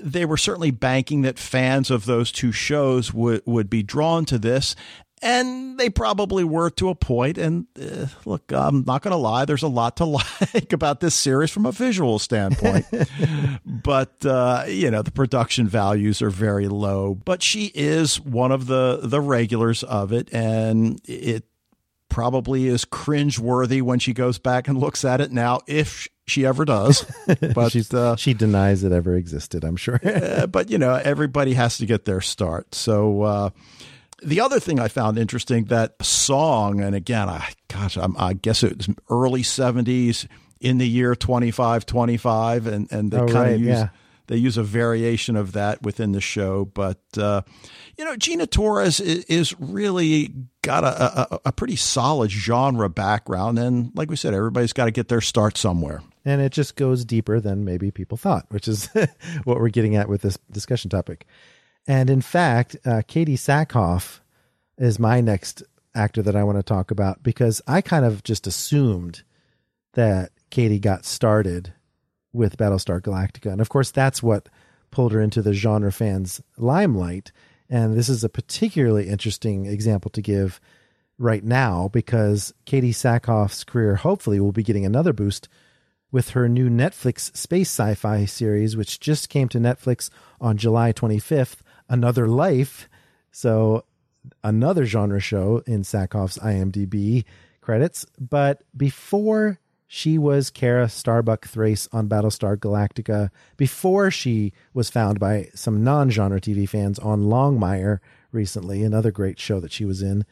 they 0.00 0.24
were 0.24 0.36
certainly 0.36 0.70
banking 0.70 1.22
that 1.22 1.38
fans 1.38 1.90
of 1.90 2.06
those 2.06 2.32
two 2.32 2.52
shows 2.52 3.12
would, 3.12 3.42
would 3.44 3.68
be 3.68 3.82
drawn 3.82 4.24
to 4.26 4.38
this 4.38 4.74
and 5.22 5.78
they 5.78 5.90
probably 5.90 6.44
were 6.44 6.70
to 6.70 6.88
a 6.88 6.94
point. 6.94 7.38
And 7.38 7.66
uh, 7.80 8.06
look, 8.24 8.52
I'm 8.52 8.84
not 8.86 9.02
going 9.02 9.12
to 9.12 9.16
lie, 9.16 9.44
there's 9.44 9.62
a 9.62 9.68
lot 9.68 9.96
to 9.98 10.04
like 10.54 10.72
about 10.72 11.00
this 11.00 11.14
series 11.14 11.50
from 11.50 11.66
a 11.66 11.72
visual 11.72 12.18
standpoint. 12.18 12.86
but 13.64 14.24
uh, 14.24 14.64
you 14.68 14.90
know, 14.90 15.02
the 15.02 15.10
production 15.10 15.68
values 15.68 16.22
are 16.22 16.30
very 16.30 16.68
low. 16.68 17.14
But 17.14 17.42
she 17.42 17.70
is 17.74 18.20
one 18.20 18.52
of 18.52 18.66
the 18.66 19.00
the 19.02 19.20
regulars 19.20 19.82
of 19.82 20.12
it, 20.12 20.32
and 20.32 21.00
it 21.04 21.44
probably 22.08 22.66
is 22.66 22.84
cringeworthy 22.84 23.82
when 23.82 23.98
she 23.98 24.12
goes 24.12 24.38
back 24.38 24.66
and 24.66 24.78
looks 24.78 25.04
at 25.04 25.20
it 25.20 25.30
now, 25.30 25.60
if 25.66 26.08
she 26.26 26.44
ever 26.46 26.64
does. 26.64 27.04
But 27.54 27.94
uh, 27.94 28.16
she 28.16 28.34
denies 28.34 28.84
it 28.84 28.92
ever 28.92 29.14
existed. 29.14 29.64
I'm 29.64 29.76
sure. 29.76 30.00
but 30.50 30.70
you 30.70 30.78
know, 30.78 30.94
everybody 30.94 31.54
has 31.54 31.78
to 31.78 31.86
get 31.86 32.04
their 32.04 32.20
start. 32.20 32.74
So 32.74 33.22
uh, 33.22 33.50
the 34.22 34.40
other 34.40 34.60
thing 34.60 34.80
I 34.80 34.88
found 34.88 35.18
interesting 35.18 35.64
that 35.66 36.02
song, 36.04 36.80
and 36.80 36.94
again, 36.94 37.28
I 37.28 37.52
gosh, 37.68 37.96
I'm, 37.96 38.16
i 38.16 38.32
guess 38.32 38.62
it 38.62 38.76
was 38.76 38.88
early 39.10 39.42
'70s 39.42 40.26
in 40.60 40.78
the 40.78 40.88
year 40.88 41.14
2525, 41.14 42.66
and 42.66 42.90
and 42.90 43.10
they 43.10 43.18
oh, 43.18 43.28
kind 43.28 43.54
of 43.54 43.60
use 43.60 43.68
yeah. 43.68 43.88
they 44.26 44.36
use 44.36 44.56
a 44.56 44.62
variation 44.62 45.36
of 45.36 45.52
that 45.52 45.82
within 45.82 46.12
the 46.12 46.20
show. 46.20 46.64
But 46.64 47.00
uh, 47.16 47.42
you 47.96 48.04
know, 48.04 48.16
Gina 48.16 48.46
Torres 48.46 49.00
is, 49.00 49.24
is 49.24 49.60
really 49.60 50.34
got 50.62 50.84
a, 50.84 51.34
a, 51.34 51.40
a 51.46 51.52
pretty 51.52 51.76
solid 51.76 52.30
genre 52.30 52.88
background, 52.88 53.58
and 53.58 53.92
like 53.94 54.10
we 54.10 54.16
said, 54.16 54.34
everybody's 54.34 54.72
got 54.72 54.86
to 54.86 54.90
get 54.90 55.08
their 55.08 55.20
start 55.20 55.56
somewhere. 55.56 56.02
And 56.24 56.42
it 56.42 56.52
just 56.52 56.76
goes 56.76 57.06
deeper 57.06 57.40
than 57.40 57.64
maybe 57.64 57.90
people 57.90 58.18
thought, 58.18 58.46
which 58.50 58.68
is 58.68 58.86
what 59.44 59.58
we're 59.58 59.70
getting 59.70 59.96
at 59.96 60.08
with 60.08 60.22
this 60.22 60.36
discussion 60.50 60.90
topic. 60.90 61.26
And 61.88 62.10
in 62.10 62.20
fact, 62.20 62.76
uh, 62.84 63.02
Katee 63.08 63.34
Sackhoff 63.34 64.20
is 64.76 64.98
my 64.98 65.22
next 65.22 65.62
actor 65.94 66.22
that 66.22 66.36
I 66.36 66.44
want 66.44 66.58
to 66.58 66.62
talk 66.62 66.90
about 66.90 67.22
because 67.22 67.62
I 67.66 67.80
kind 67.80 68.04
of 68.04 68.22
just 68.22 68.46
assumed 68.46 69.22
that 69.94 70.30
Katee 70.50 70.80
got 70.80 71.06
started 71.06 71.72
with 72.32 72.58
Battlestar 72.58 73.00
Galactica. 73.00 73.50
And 73.50 73.62
of 73.62 73.70
course, 73.70 73.90
that's 73.90 74.22
what 74.22 74.50
pulled 74.90 75.12
her 75.12 75.20
into 75.20 75.40
the 75.40 75.54
genre 75.54 75.90
fans' 75.90 76.42
limelight. 76.58 77.32
And 77.70 77.96
this 77.96 78.10
is 78.10 78.22
a 78.22 78.28
particularly 78.28 79.08
interesting 79.08 79.64
example 79.64 80.10
to 80.12 80.22
give 80.22 80.60
right 81.18 81.42
now 81.42 81.88
because 81.88 82.52
Katee 82.66 82.90
Sackhoff's 82.90 83.64
career 83.64 83.96
hopefully 83.96 84.40
will 84.40 84.52
be 84.52 84.62
getting 84.62 84.86
another 84.86 85.14
boost 85.14 85.48
with 86.12 86.30
her 86.30 86.48
new 86.48 86.70
Netflix 86.70 87.34
space 87.36 87.68
sci 87.68 87.94
fi 87.94 88.24
series, 88.26 88.76
which 88.76 89.00
just 89.00 89.28
came 89.28 89.48
to 89.48 89.58
Netflix 89.58 90.10
on 90.40 90.56
July 90.56 90.92
25th, 90.92 91.58
Another 91.88 92.28
Life. 92.28 92.88
So, 93.30 93.84
another 94.42 94.84
genre 94.84 95.20
show 95.20 95.62
in 95.66 95.82
Sackhoff's 95.82 96.38
IMDb 96.38 97.24
credits. 97.60 98.06
But 98.18 98.62
before 98.76 99.58
she 99.86 100.18
was 100.18 100.50
Kara 100.50 100.88
Starbuck 100.88 101.46
Thrace 101.46 101.88
on 101.92 102.08
Battlestar 102.08 102.56
Galactica, 102.56 103.30
before 103.56 104.10
she 104.10 104.52
was 104.74 104.90
found 104.90 105.18
by 105.18 105.48
some 105.54 105.82
non 105.82 106.10
genre 106.10 106.40
TV 106.40 106.68
fans 106.68 106.98
on 106.98 107.24
Longmire 107.24 107.98
recently, 108.32 108.82
another 108.82 109.10
great 109.10 109.38
show 109.38 109.60
that 109.60 109.72
she 109.72 109.84
was 109.84 110.02
in. 110.02 110.24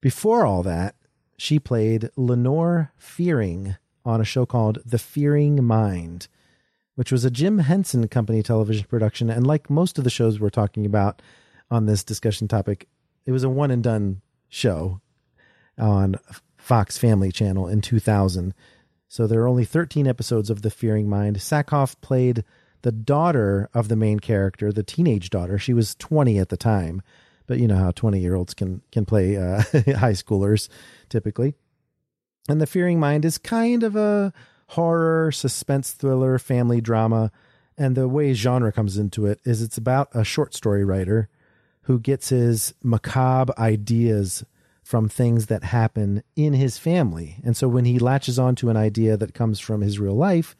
Before 0.00 0.46
all 0.46 0.62
that, 0.62 0.94
she 1.36 1.58
played 1.58 2.10
Lenore 2.16 2.92
Fearing 2.96 3.76
on 4.04 4.20
a 4.20 4.24
show 4.24 4.46
called 4.46 4.78
The 4.86 4.98
Fearing 4.98 5.64
Mind, 5.64 6.28
which 6.96 7.12
was 7.12 7.24
a 7.24 7.30
Jim 7.30 7.58
Henson 7.58 8.08
Company 8.08 8.42
television 8.42 8.86
production. 8.88 9.30
And 9.30 9.46
like 9.46 9.70
most 9.70 9.98
of 9.98 10.04
the 10.04 10.10
shows 10.10 10.40
we're 10.40 10.50
talking 10.50 10.84
about 10.84 11.22
on 11.70 11.86
this 11.86 12.02
discussion 12.02 12.48
topic, 12.48 12.88
it 13.24 13.32
was 13.32 13.44
a 13.44 13.48
one 13.48 13.70
and 13.70 13.82
done 13.82 14.22
show 14.48 15.00
on 15.78 16.16
Fox 16.56 16.98
Family 16.98 17.30
Channel 17.30 17.68
in 17.68 17.80
2000. 17.80 18.54
So 19.08 19.26
there 19.26 19.40
are 19.42 19.48
only 19.48 19.64
13 19.64 20.06
episodes 20.06 20.50
of 20.50 20.62
The 20.62 20.70
Fearing 20.70 21.08
Mind. 21.08 21.36
Sackhoff 21.36 22.00
played 22.00 22.44
the 22.82 22.92
daughter 22.92 23.68
of 23.74 23.88
the 23.88 23.96
main 23.96 24.20
character, 24.20 24.72
the 24.72 24.82
teenage 24.82 25.30
daughter. 25.30 25.58
She 25.58 25.74
was 25.74 25.94
20 25.96 26.38
at 26.38 26.48
the 26.48 26.56
time, 26.56 27.02
but 27.46 27.58
you 27.58 27.68
know 27.68 27.76
how 27.76 27.90
20 27.90 28.20
year 28.20 28.34
olds 28.34 28.54
can 28.54 28.82
can 28.90 29.04
play 29.04 29.36
uh, 29.36 29.60
high 29.72 30.12
schoolers 30.12 30.68
typically. 31.08 31.54
And 32.48 32.60
The 32.60 32.66
Fearing 32.66 33.00
Mind 33.00 33.24
is 33.24 33.38
kind 33.38 33.82
of 33.82 33.96
a 33.96 34.32
horror, 34.68 35.32
suspense 35.32 35.92
thriller, 35.92 36.38
family 36.38 36.80
drama. 36.80 37.30
And 37.78 37.96
the 37.96 38.08
way 38.08 38.32
genre 38.32 38.72
comes 38.72 38.96
into 38.96 39.26
it 39.26 39.40
is 39.44 39.62
it's 39.62 39.78
about 39.78 40.08
a 40.12 40.24
short 40.24 40.54
story 40.54 40.84
writer 40.84 41.28
who 41.82 42.00
gets 42.00 42.30
his 42.30 42.74
macabre 42.82 43.52
ideas 43.58 44.44
from 44.82 45.08
things 45.08 45.46
that 45.46 45.64
happen 45.64 46.22
in 46.36 46.52
his 46.52 46.78
family. 46.78 47.36
And 47.44 47.56
so 47.56 47.68
when 47.68 47.84
he 47.84 47.98
latches 47.98 48.38
onto 48.38 48.70
an 48.70 48.76
idea 48.76 49.16
that 49.16 49.34
comes 49.34 49.58
from 49.60 49.80
his 49.80 49.98
real 49.98 50.14
life, 50.14 50.56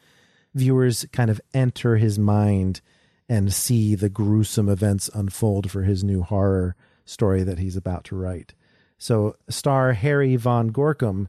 viewers 0.53 1.05
kind 1.11 1.29
of 1.29 1.41
enter 1.53 1.97
his 1.97 2.19
mind 2.19 2.81
and 3.29 3.53
see 3.53 3.95
the 3.95 4.09
gruesome 4.09 4.69
events 4.69 5.09
unfold 5.13 5.71
for 5.71 5.83
his 5.83 6.03
new 6.03 6.23
horror 6.23 6.75
story 7.05 7.43
that 7.43 7.59
he's 7.59 7.75
about 7.75 8.03
to 8.05 8.15
write. 8.15 8.53
So, 8.97 9.35
star 9.49 9.93
Harry 9.93 10.35
Van 10.35 10.71
Gorkum 10.71 11.27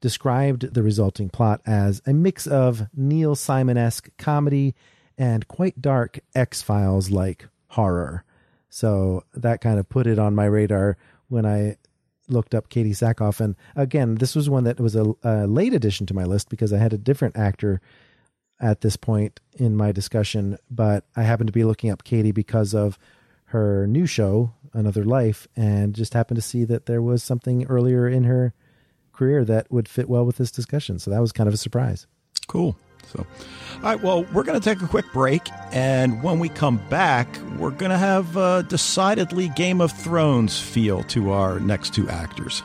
described 0.00 0.74
the 0.74 0.82
resulting 0.82 1.28
plot 1.28 1.60
as 1.66 2.00
a 2.06 2.12
mix 2.12 2.46
of 2.46 2.86
Neil 2.94 3.34
Simon 3.34 3.76
esque 3.76 4.10
comedy 4.16 4.74
and 5.18 5.46
quite 5.48 5.82
dark 5.82 6.20
X 6.34 6.62
Files 6.62 7.10
like 7.10 7.48
horror. 7.68 8.24
So 8.68 9.24
that 9.34 9.60
kind 9.60 9.78
of 9.78 9.88
put 9.88 10.06
it 10.06 10.18
on 10.18 10.34
my 10.34 10.46
radar 10.46 10.96
when 11.28 11.44
I 11.44 11.76
looked 12.28 12.54
up 12.54 12.68
Katee 12.70 12.92
Sackhoff. 12.92 13.40
And 13.40 13.56
again, 13.76 14.14
this 14.14 14.34
was 14.34 14.48
one 14.48 14.64
that 14.64 14.80
was 14.80 14.96
a, 14.96 15.12
a, 15.22 15.46
late 15.46 15.74
addition 15.74 16.06
to 16.06 16.14
my 16.14 16.24
list 16.24 16.48
because 16.48 16.72
I 16.72 16.78
had 16.78 16.92
a 16.92 16.98
different 16.98 17.36
actor 17.36 17.80
at 18.60 18.80
this 18.80 18.96
point 18.96 19.40
in 19.54 19.76
my 19.76 19.92
discussion. 19.92 20.56
But 20.70 21.04
I 21.16 21.24
happened 21.24 21.48
to 21.48 21.52
be 21.52 21.64
looking 21.64 21.90
up 21.90 22.04
Katee 22.04 22.32
because 22.32 22.74
of 22.74 22.98
her 23.46 23.86
new 23.88 24.06
show, 24.06 24.54
Another 24.72 25.04
Life, 25.04 25.48
and 25.56 25.94
just 25.94 26.14
happened 26.14 26.36
to 26.36 26.42
see 26.42 26.64
that 26.64 26.86
there 26.86 27.02
was 27.02 27.22
something 27.22 27.66
earlier 27.66 28.08
in 28.08 28.24
her 28.24 28.54
career 29.20 29.44
that 29.44 29.70
would 29.70 29.86
fit 29.86 30.08
well 30.08 30.24
with 30.24 30.38
this 30.38 30.50
discussion. 30.50 30.98
So 30.98 31.10
that 31.10 31.20
was 31.20 31.30
kind 31.30 31.46
of 31.46 31.52
a 31.52 31.58
surprise. 31.58 32.06
Cool. 32.46 32.74
So, 33.12 33.26
all 33.76 33.82
right, 33.82 34.02
well, 34.02 34.24
we're 34.32 34.44
going 34.44 34.58
to 34.58 34.64
take 34.64 34.82
a 34.82 34.88
quick 34.88 35.04
break. 35.12 35.42
And 35.72 36.22
when 36.22 36.38
we 36.38 36.48
come 36.48 36.80
back, 36.88 37.28
we're 37.58 37.70
going 37.70 37.90
to 37.90 37.98
have 37.98 38.36
a 38.36 38.64
decidedly 38.68 39.48
Game 39.50 39.82
of 39.82 39.92
Thrones 39.92 40.58
feel 40.58 41.02
to 41.04 41.32
our 41.32 41.60
next 41.60 41.92
two 41.92 42.08
actors. 42.08 42.62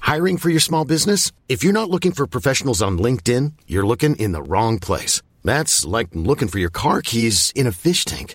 Hiring 0.00 0.38
for 0.38 0.50
your 0.50 0.60
small 0.60 0.84
business? 0.84 1.30
If 1.48 1.62
you're 1.62 1.80
not 1.80 1.90
looking 1.90 2.12
for 2.12 2.26
professionals 2.26 2.82
on 2.82 2.98
LinkedIn, 2.98 3.52
you're 3.68 3.86
looking 3.86 4.16
in 4.16 4.32
the 4.32 4.42
wrong 4.42 4.78
place. 4.80 5.22
That's 5.44 5.84
like 5.84 6.08
looking 6.14 6.48
for 6.48 6.58
your 6.58 6.70
car 6.70 7.02
keys 7.02 7.52
in 7.54 7.66
a 7.66 7.72
fish 7.72 8.04
tank. 8.04 8.34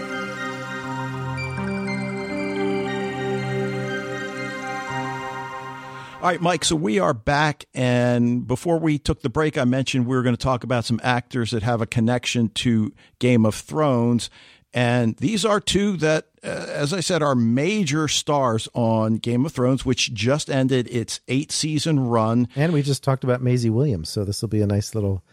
All 6.21 6.27
right, 6.27 6.39
Mike. 6.39 6.63
So 6.63 6.75
we 6.75 6.99
are 6.99 7.15
back. 7.15 7.65
And 7.73 8.45
before 8.45 8.77
we 8.77 8.99
took 8.99 9.23
the 9.23 9.29
break, 9.29 9.57
I 9.57 9.63
mentioned 9.63 10.05
we 10.05 10.15
were 10.15 10.21
going 10.21 10.35
to 10.35 10.43
talk 10.43 10.63
about 10.63 10.85
some 10.85 10.99
actors 11.01 11.49
that 11.49 11.63
have 11.63 11.81
a 11.81 11.87
connection 11.87 12.49
to 12.49 12.93
Game 13.17 13.43
of 13.43 13.55
Thrones. 13.55 14.29
And 14.71 15.17
these 15.17 15.43
are 15.45 15.59
two 15.59 15.97
that, 15.97 16.27
uh, 16.43 16.67
as 16.69 16.93
I 16.93 16.99
said, 16.99 17.23
are 17.23 17.33
major 17.33 18.07
stars 18.07 18.69
on 18.75 19.15
Game 19.15 19.47
of 19.47 19.51
Thrones, 19.51 19.83
which 19.83 20.13
just 20.13 20.47
ended 20.47 20.87
its 20.91 21.21
eight 21.27 21.51
season 21.51 21.99
run. 21.99 22.47
And 22.55 22.71
we 22.71 22.83
just 22.83 23.03
talked 23.03 23.23
about 23.23 23.41
Maisie 23.41 23.71
Williams. 23.71 24.09
So 24.09 24.23
this 24.23 24.43
will 24.43 24.49
be 24.49 24.61
a 24.61 24.67
nice 24.67 24.93
little 24.93 25.23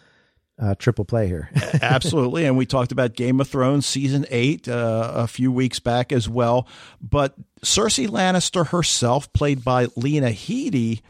uh, 0.58 0.74
triple 0.76 1.04
play 1.04 1.26
here. 1.26 1.50
Absolutely. 1.82 2.44
And 2.44 2.56
we 2.56 2.66
talked 2.66 2.92
about 2.92 3.14
Game 3.14 3.40
of 3.40 3.48
Thrones 3.48 3.86
season 3.86 4.26
eight 4.30 4.68
uh, 4.68 5.12
a 5.14 5.26
few 5.26 5.52
weeks 5.52 5.78
back 5.78 6.12
as 6.12 6.28
well. 6.28 6.66
But 7.00 7.34
Cersei 7.62 8.08
Lannister 8.08 8.68
herself, 8.68 9.32
played 9.32 9.64
by 9.64 9.86
Lena 9.96 10.28
Headey, 10.28 11.00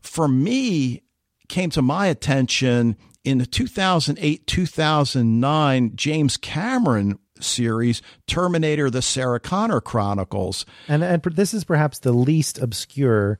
for 0.00 0.28
me, 0.28 1.02
came 1.48 1.70
to 1.70 1.82
my 1.82 2.06
attention 2.06 2.96
in 3.24 3.38
the 3.38 3.46
2008 3.46 4.46
2009 4.46 5.92
James 5.94 6.36
Cameron 6.36 7.18
series, 7.40 8.02
Terminator 8.26 8.90
The 8.90 9.02
Sarah 9.02 9.40
Connor 9.40 9.80
Chronicles. 9.80 10.64
And, 10.88 11.04
and 11.04 11.22
this 11.22 11.54
is 11.54 11.64
perhaps 11.64 11.98
the 11.98 12.12
least 12.12 12.58
obscure 12.58 13.38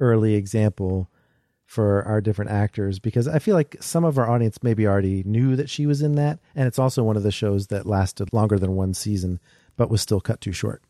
early 0.00 0.34
example 0.34 1.10
for 1.72 2.02
our 2.02 2.20
different 2.20 2.50
actors 2.50 2.98
because 2.98 3.26
I 3.26 3.38
feel 3.38 3.54
like 3.54 3.78
some 3.80 4.04
of 4.04 4.18
our 4.18 4.30
audience 4.30 4.62
maybe 4.62 4.86
already 4.86 5.22
knew 5.22 5.56
that 5.56 5.70
she 5.70 5.86
was 5.86 6.02
in 6.02 6.16
that. 6.16 6.38
And 6.54 6.68
it's 6.68 6.78
also 6.78 7.02
one 7.02 7.16
of 7.16 7.22
the 7.22 7.32
shows 7.32 7.68
that 7.68 7.86
lasted 7.86 8.30
longer 8.30 8.58
than 8.58 8.76
one 8.76 8.92
season, 8.92 9.40
but 9.78 9.88
was 9.88 10.02
still 10.02 10.20
cut 10.20 10.42
too 10.42 10.52
short. 10.52 10.82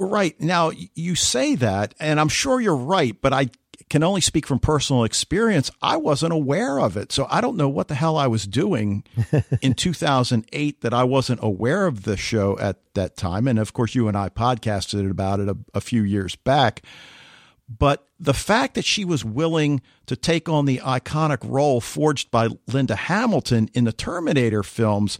Right. 0.00 0.38
Now, 0.40 0.72
you 0.96 1.14
say 1.14 1.54
that, 1.54 1.94
and 2.00 2.18
I'm 2.18 2.28
sure 2.28 2.60
you're 2.60 2.74
right, 2.74 3.16
but 3.20 3.32
I 3.32 3.50
can 3.88 4.02
only 4.02 4.20
speak 4.20 4.48
from 4.48 4.58
personal 4.58 5.04
experience. 5.04 5.70
I 5.80 5.96
wasn't 5.96 6.32
aware 6.32 6.80
of 6.80 6.96
it. 6.96 7.12
So 7.12 7.28
I 7.30 7.40
don't 7.40 7.56
know 7.56 7.68
what 7.68 7.86
the 7.86 7.94
hell 7.94 8.16
I 8.16 8.26
was 8.26 8.48
doing 8.48 9.04
in 9.62 9.74
2008 9.74 10.80
that 10.80 10.92
I 10.92 11.04
wasn't 11.04 11.38
aware 11.40 11.86
of 11.86 12.02
the 12.02 12.16
show 12.16 12.58
at 12.58 12.78
that 12.94 13.16
time. 13.16 13.46
And 13.46 13.60
of 13.60 13.72
course, 13.72 13.94
you 13.94 14.08
and 14.08 14.16
I 14.16 14.30
podcasted 14.30 15.08
about 15.08 15.38
it 15.38 15.48
a, 15.48 15.56
a 15.72 15.80
few 15.80 16.02
years 16.02 16.34
back. 16.34 16.82
But 17.68 18.05
the 18.18 18.34
fact 18.34 18.74
that 18.74 18.84
she 18.84 19.04
was 19.04 19.24
willing 19.24 19.82
to 20.06 20.16
take 20.16 20.48
on 20.48 20.64
the 20.64 20.78
iconic 20.78 21.38
role 21.42 21.80
forged 21.80 22.30
by 22.30 22.48
Linda 22.66 22.96
Hamilton 22.96 23.68
in 23.74 23.84
the 23.84 23.92
Terminator 23.92 24.62
films, 24.62 25.18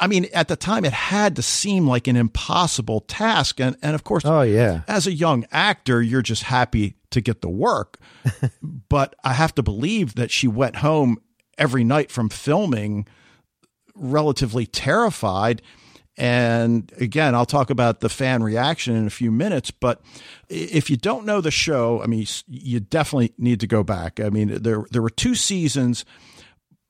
I 0.00 0.08
mean, 0.08 0.26
at 0.34 0.48
the 0.48 0.56
time, 0.56 0.84
it 0.84 0.92
had 0.92 1.36
to 1.36 1.42
seem 1.42 1.86
like 1.86 2.08
an 2.08 2.16
impossible 2.16 3.00
task. 3.00 3.60
And, 3.60 3.76
and 3.80 3.94
of 3.94 4.02
course, 4.02 4.24
oh, 4.24 4.42
yeah. 4.42 4.82
as 4.88 5.06
a 5.06 5.12
young 5.12 5.46
actor, 5.52 6.02
you're 6.02 6.22
just 6.22 6.44
happy 6.44 6.96
to 7.10 7.20
get 7.20 7.42
the 7.42 7.48
work. 7.48 7.98
but 8.88 9.14
I 9.22 9.34
have 9.34 9.54
to 9.54 9.62
believe 9.62 10.16
that 10.16 10.32
she 10.32 10.48
went 10.48 10.76
home 10.76 11.18
every 11.56 11.84
night 11.84 12.10
from 12.10 12.28
filming 12.28 13.06
relatively 13.94 14.66
terrified. 14.66 15.62
And 16.16 16.92
again, 16.98 17.34
I'll 17.34 17.46
talk 17.46 17.70
about 17.70 18.00
the 18.00 18.08
fan 18.08 18.42
reaction 18.42 18.94
in 18.94 19.06
a 19.06 19.10
few 19.10 19.32
minutes. 19.32 19.72
But 19.72 20.00
if 20.48 20.88
you 20.88 20.96
don't 20.96 21.26
know 21.26 21.40
the 21.40 21.50
show, 21.50 22.02
I 22.02 22.06
mean, 22.06 22.26
you 22.46 22.78
definitely 22.80 23.32
need 23.36 23.60
to 23.60 23.66
go 23.66 23.82
back. 23.82 24.20
I 24.20 24.30
mean, 24.30 24.62
there 24.62 24.84
there 24.90 25.02
were 25.02 25.10
two 25.10 25.34
seasons 25.34 26.04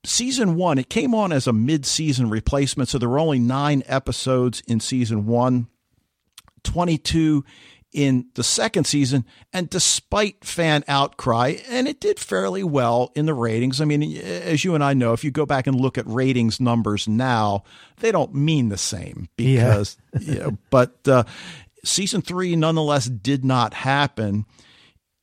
season 0.05 0.55
one, 0.55 0.77
it 0.77 0.89
came 0.89 1.13
on 1.13 1.31
as 1.31 1.47
a 1.47 1.53
mid 1.53 1.85
season 1.85 2.29
replacement. 2.29 2.89
So 2.89 2.97
there 2.97 3.09
were 3.09 3.19
only 3.19 3.39
nine 3.39 3.83
episodes 3.87 4.61
in 4.67 4.79
season 4.79 5.25
one, 5.25 5.67
22 6.63 7.43
in 7.95 8.25
the 8.35 8.43
second 8.43 8.83
season. 8.83 9.25
And 9.53 9.69
despite 9.69 10.43
fan 10.43 10.83
outcry, 10.87 11.55
and 11.69 11.87
it 11.87 12.01
did 12.01 12.19
fairly 12.19 12.61
well 12.61 13.11
in 13.15 13.25
the 13.25 13.33
ratings. 13.33 13.79
I 13.79 13.85
mean, 13.85 14.17
as 14.17 14.65
you 14.65 14.75
and 14.75 14.83
I 14.83 14.93
know, 14.93 15.13
if 15.13 15.23
you 15.23 15.31
go 15.31 15.45
back 15.45 15.65
and 15.65 15.79
look 15.79 15.97
at 15.97 16.05
ratings 16.05 16.59
numbers 16.59 17.07
now, 17.07 17.63
they 18.01 18.11
don't 18.11 18.35
mean 18.35 18.67
the 18.67 18.77
same 18.77 19.29
because, 19.37 19.95
yeah. 20.19 20.33
you 20.33 20.39
know, 20.39 20.57
but 20.69 21.07
uh, 21.07 21.23
season 21.85 22.21
three 22.21 22.55
nonetheless 22.57 23.05
did 23.05 23.45
not 23.45 23.73
happen. 23.73 24.45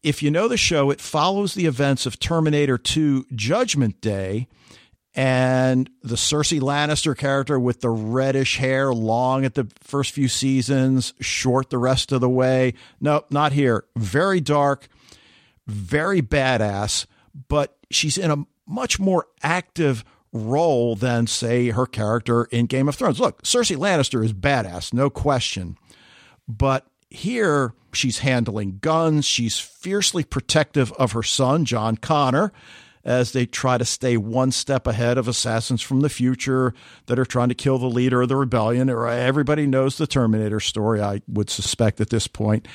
If 0.02 0.22
you 0.22 0.30
know 0.30 0.48
the 0.48 0.56
show, 0.56 0.90
it 0.90 1.00
follows 1.00 1.52
the 1.52 1.66
events 1.66 2.06
of 2.06 2.18
Terminator 2.18 2.78
2 2.78 3.26
Judgment 3.34 4.00
Day 4.00 4.48
and 5.14 5.90
the 6.02 6.14
Cersei 6.14 6.60
Lannister 6.60 7.16
character 7.16 7.58
with 7.60 7.80
the 7.80 7.90
reddish 7.90 8.56
hair, 8.56 8.94
long 8.94 9.44
at 9.44 9.54
the 9.54 9.68
first 9.80 10.12
few 10.12 10.28
seasons, 10.28 11.12
short 11.20 11.70
the 11.70 11.78
rest 11.78 12.12
of 12.12 12.20
the 12.20 12.28
way. 12.28 12.74
No, 13.00 13.24
not 13.30 13.52
here. 13.52 13.84
Very 13.94 14.40
dark, 14.40 14.88
very 15.66 16.22
badass, 16.22 17.06
but 17.48 17.76
she's 17.90 18.16
in 18.16 18.30
a 18.30 18.46
much 18.66 18.98
more 18.98 19.26
active 19.42 20.02
role 20.32 20.96
than, 20.96 21.26
say, 21.26 21.68
her 21.70 21.86
character 21.86 22.44
in 22.44 22.64
Game 22.64 22.88
of 22.88 22.94
Thrones. 22.94 23.20
Look, 23.20 23.42
Cersei 23.42 23.76
Lannister 23.76 24.24
is 24.24 24.32
badass, 24.32 24.94
no 24.94 25.10
question. 25.10 25.76
But 26.48 26.86
here, 27.10 27.74
she's 27.92 28.20
handling 28.20 28.78
guns. 28.80 29.26
She's 29.26 29.58
fiercely 29.58 30.24
protective 30.24 30.90
of 30.92 31.12
her 31.12 31.22
son, 31.22 31.66
John 31.66 31.98
Connor 31.98 32.50
as 33.04 33.32
they 33.32 33.46
try 33.46 33.78
to 33.78 33.84
stay 33.84 34.16
one 34.16 34.52
step 34.52 34.86
ahead 34.86 35.18
of 35.18 35.28
assassins 35.28 35.82
from 35.82 36.00
the 36.00 36.08
future 36.08 36.74
that 37.06 37.18
are 37.18 37.24
trying 37.24 37.48
to 37.48 37.54
kill 37.54 37.78
the 37.78 37.86
leader 37.86 38.22
of 38.22 38.28
the 38.28 38.36
rebellion. 38.36 38.88
Or 38.88 39.08
Everybody 39.08 39.66
knows 39.66 39.98
the 39.98 40.06
Terminator 40.06 40.60
story, 40.60 41.00
I 41.00 41.22
would 41.28 41.50
suspect 41.50 42.00
at 42.00 42.10
this 42.10 42.26
point. 42.26 42.66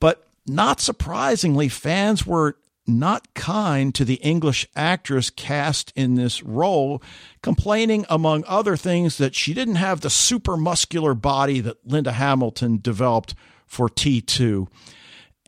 But 0.00 0.26
not 0.46 0.80
surprisingly, 0.80 1.68
fans 1.68 2.26
were 2.26 2.56
not 2.86 3.34
kind 3.34 3.94
to 3.94 4.04
the 4.04 4.14
English 4.16 4.66
actress 4.76 5.30
cast 5.30 5.92
in 5.96 6.14
this 6.14 6.42
role, 6.42 7.02
complaining, 7.42 8.06
among 8.08 8.44
other 8.46 8.76
things, 8.76 9.18
that 9.18 9.34
she 9.34 9.54
didn't 9.54 9.76
have 9.76 10.00
the 10.00 10.10
super 10.10 10.56
muscular 10.56 11.14
body 11.14 11.60
that 11.60 11.84
Linda 11.84 12.12
Hamilton 12.12 12.78
developed 12.80 13.34
for 13.66 13.88
T2. 13.88 14.68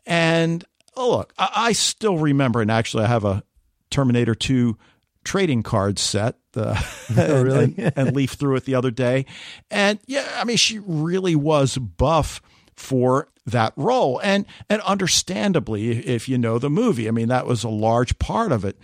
And 0.05 0.65
oh, 0.97 1.11
look, 1.11 1.33
I, 1.37 1.71
still 1.71 2.17
remember, 2.17 2.61
and 2.61 2.71
actually, 2.71 3.05
I 3.05 3.07
have 3.07 3.25
a 3.25 3.43
Terminator 3.89 4.35
2 4.35 4.77
trading 5.23 5.63
card 5.63 5.99
set 5.99 6.37
uh, 6.55 6.81
oh, 7.17 7.43
really? 7.43 7.75
and, 7.77 7.93
and 7.95 8.11
leaf 8.15 8.31
through 8.31 8.55
it 8.55 8.65
the 8.65 8.75
other 8.75 8.91
day. 8.91 9.25
And 9.69 9.99
yeah, 10.05 10.27
I 10.37 10.43
mean, 10.43 10.57
she 10.57 10.79
really 10.79 11.35
was 11.35 11.77
buff 11.77 12.41
for 12.75 13.29
that 13.45 13.73
role. 13.75 14.19
And 14.23 14.45
and 14.69 14.81
understandably, 14.81 16.05
if 16.07 16.29
you 16.29 16.37
know 16.37 16.59
the 16.59 16.69
movie, 16.69 17.07
I 17.07 17.11
mean, 17.11 17.27
that 17.29 17.45
was 17.45 17.63
a 17.63 17.69
large 17.69 18.17
part 18.19 18.51
of 18.51 18.65
it. 18.65 18.77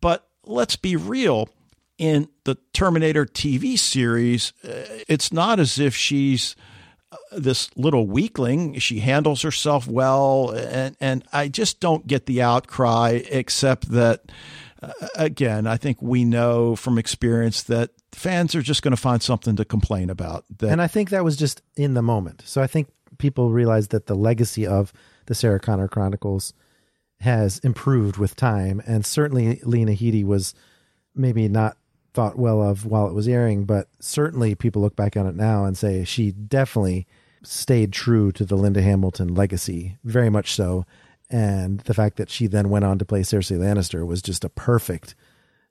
But 0.00 0.28
let's 0.44 0.76
be 0.76 0.96
real. 0.96 1.48
In 1.98 2.28
the 2.44 2.56
Terminator 2.72 3.26
TV 3.26 3.76
series, 3.76 4.52
uh, 4.62 4.84
it's 5.08 5.32
not 5.32 5.58
as 5.58 5.80
if 5.80 5.96
she's 5.96 6.54
this 7.32 7.70
little 7.76 8.06
weakling. 8.06 8.78
She 8.78 9.00
handles 9.00 9.42
herself 9.42 9.86
well, 9.86 10.50
and 10.50 10.96
and 11.00 11.24
I 11.32 11.48
just 11.48 11.80
don't 11.80 12.06
get 12.06 12.26
the 12.26 12.42
outcry, 12.42 13.22
except 13.30 13.90
that. 13.90 14.30
Uh, 14.80 14.92
again, 15.16 15.66
I 15.66 15.76
think 15.76 16.00
we 16.00 16.24
know 16.24 16.76
from 16.76 16.98
experience 16.98 17.64
that 17.64 17.90
fans 18.12 18.54
are 18.54 18.62
just 18.62 18.80
going 18.80 18.92
to 18.92 19.00
find 19.00 19.20
something 19.20 19.56
to 19.56 19.64
complain 19.64 20.08
about. 20.08 20.44
That, 20.58 20.70
and 20.70 20.80
I 20.80 20.86
think 20.86 21.10
that 21.10 21.24
was 21.24 21.36
just 21.36 21.62
in 21.74 21.94
the 21.94 22.02
moment. 22.02 22.44
So 22.46 22.62
I 22.62 22.68
think 22.68 22.86
people 23.18 23.50
realize 23.50 23.88
that 23.88 24.06
the 24.06 24.14
legacy 24.14 24.68
of 24.68 24.92
the 25.26 25.34
Sarah 25.34 25.58
Connor 25.58 25.88
Chronicles 25.88 26.52
has 27.20 27.58
improved 27.60 28.18
with 28.18 28.36
time, 28.36 28.80
and 28.86 29.04
certainly 29.04 29.60
Lena 29.64 29.92
Headey 29.92 30.24
was 30.24 30.54
maybe 31.14 31.48
not 31.48 31.76
thought 32.14 32.38
well 32.38 32.62
of 32.62 32.84
while 32.84 33.06
it 33.06 33.14
was 33.14 33.28
airing, 33.28 33.64
but 33.64 33.88
certainly 34.00 34.54
people 34.54 34.82
look 34.82 34.96
back 34.96 35.16
on 35.16 35.26
it 35.26 35.36
now 35.36 35.64
and 35.64 35.76
say 35.76 36.04
she 36.04 36.32
definitely 36.32 37.06
stayed 37.42 37.92
true 37.92 38.32
to 38.32 38.44
the 38.44 38.56
Linda 38.56 38.82
Hamilton 38.82 39.34
legacy, 39.34 39.96
very 40.04 40.30
much 40.30 40.54
so. 40.54 40.84
And 41.30 41.80
the 41.80 41.94
fact 41.94 42.16
that 42.16 42.30
she 42.30 42.46
then 42.46 42.70
went 42.70 42.84
on 42.84 42.98
to 42.98 43.04
play 43.04 43.20
Cersei 43.20 43.58
Lannister 43.58 44.06
was 44.06 44.22
just 44.22 44.44
a 44.44 44.48
perfect 44.48 45.14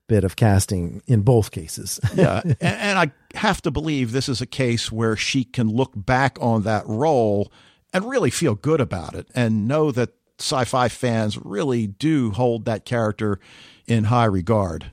bit 0.07 0.23
of 0.23 0.35
casting 0.35 1.01
in 1.07 1.21
both 1.21 1.51
cases. 1.51 1.99
yeah. 2.15 2.41
And, 2.43 2.57
and 2.61 2.99
I 2.99 3.11
have 3.37 3.61
to 3.63 3.71
believe 3.71 4.11
this 4.11 4.29
is 4.29 4.41
a 4.41 4.45
case 4.45 4.91
where 4.91 5.15
she 5.15 5.43
can 5.43 5.69
look 5.69 5.91
back 5.95 6.37
on 6.39 6.63
that 6.63 6.87
role 6.87 7.51
and 7.93 8.05
really 8.05 8.29
feel 8.29 8.55
good 8.55 8.79
about 8.79 9.15
it 9.15 9.27
and 9.35 9.67
know 9.67 9.91
that 9.91 10.11
sci 10.39 10.63
fi 10.65 10.87
fans 10.87 11.37
really 11.37 11.87
do 11.87 12.31
hold 12.31 12.65
that 12.65 12.85
character 12.85 13.39
in 13.87 14.05
high 14.05 14.25
regard. 14.25 14.91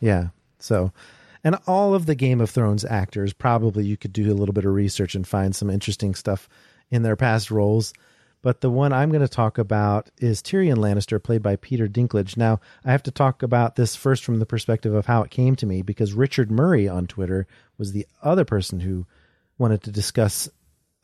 Yeah. 0.00 0.28
So, 0.62 0.92
and 1.42 1.56
all 1.66 1.94
of 1.94 2.06
the 2.06 2.14
Game 2.14 2.40
of 2.40 2.50
Thrones 2.50 2.84
actors, 2.84 3.32
probably 3.32 3.84
you 3.84 3.96
could 3.96 4.12
do 4.12 4.30
a 4.30 4.34
little 4.34 4.52
bit 4.52 4.64
of 4.64 4.74
research 4.74 5.14
and 5.14 5.26
find 5.26 5.54
some 5.54 5.70
interesting 5.70 6.14
stuff 6.14 6.48
in 6.90 7.02
their 7.02 7.16
past 7.16 7.50
roles. 7.50 7.92
But 8.42 8.62
the 8.62 8.70
one 8.70 8.92
I'm 8.92 9.10
going 9.10 9.20
to 9.20 9.28
talk 9.28 9.58
about 9.58 10.10
is 10.18 10.42
Tyrion 10.42 10.76
Lannister, 10.76 11.22
played 11.22 11.42
by 11.42 11.56
Peter 11.56 11.86
Dinklage. 11.86 12.36
Now, 12.36 12.60
I 12.84 12.90
have 12.90 13.02
to 13.02 13.10
talk 13.10 13.42
about 13.42 13.76
this 13.76 13.94
first 13.94 14.24
from 14.24 14.38
the 14.38 14.46
perspective 14.46 14.94
of 14.94 15.06
how 15.06 15.22
it 15.22 15.30
came 15.30 15.56
to 15.56 15.66
me, 15.66 15.82
because 15.82 16.14
Richard 16.14 16.50
Murray 16.50 16.88
on 16.88 17.06
Twitter 17.06 17.46
was 17.76 17.92
the 17.92 18.06
other 18.22 18.46
person 18.46 18.80
who 18.80 19.06
wanted 19.58 19.82
to 19.82 19.90
discuss 19.90 20.48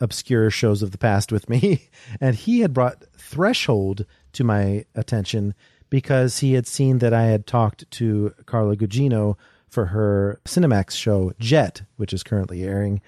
obscure 0.01 0.51
shows 0.51 0.83
of 0.83 0.93
the 0.93 0.99
past 0.99 1.31
with 1.31 1.49
me. 1.49 1.89
And 2.21 2.37
he 2.37 2.61
had 2.61 2.73
brought 2.73 3.05
Threshold 3.19 4.07
to 4.33 4.45
my 4.45 4.85
attention 4.95 5.55
because 5.91 6.39
he 6.39 6.55
had 6.55 6.67
seen 6.67 6.99
that 6.99 7.13
I 7.15 7.25
had 7.25 7.47
talked 7.47 7.91
to 7.93 8.35
Carla 8.47 8.77
Gugino 8.77 9.37
for 9.69 9.87
her 9.87 10.41
Cinemax 10.45 10.93
show 10.93 11.33
Jet, 11.39 11.83
which 11.97 12.13
is 12.13 12.23
currently 12.23 12.63
airing. 12.63 13.01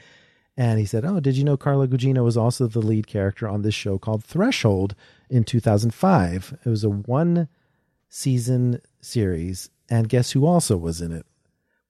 And 0.57 0.79
he 0.79 0.87
said, 0.87 1.05
Oh, 1.05 1.21
did 1.21 1.37
you 1.37 1.45
know 1.45 1.57
Carla 1.57 1.87
Gugino 1.87 2.25
was 2.25 2.37
also 2.37 2.67
the 2.67 2.81
lead 2.81 3.07
character 3.07 3.49
on 3.49 3.63
this 3.63 3.75
show 3.75 3.97
called 3.97 4.25
Threshold 4.25 4.95
in 5.31 5.45
2005? 5.45 6.59
It 6.65 6.69
was 6.69 6.85
a 6.85 6.91
one 6.91 7.49
season 8.09 8.81
series. 9.01 9.71
And 9.89 10.09
guess 10.09 10.33
who 10.33 10.45
also 10.45 10.77
was 10.77 11.01
in 11.01 11.13
it? 11.13 11.27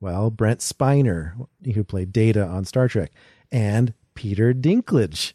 Well, 0.00 0.30
Brent 0.30 0.60
Spiner, 0.60 1.32
who 1.74 1.82
played 1.82 2.12
Data 2.12 2.44
on 2.46 2.64
Star 2.64 2.88
Trek, 2.88 3.10
and 3.50 3.94
Peter 4.14 4.52
Dinklage. 4.52 5.32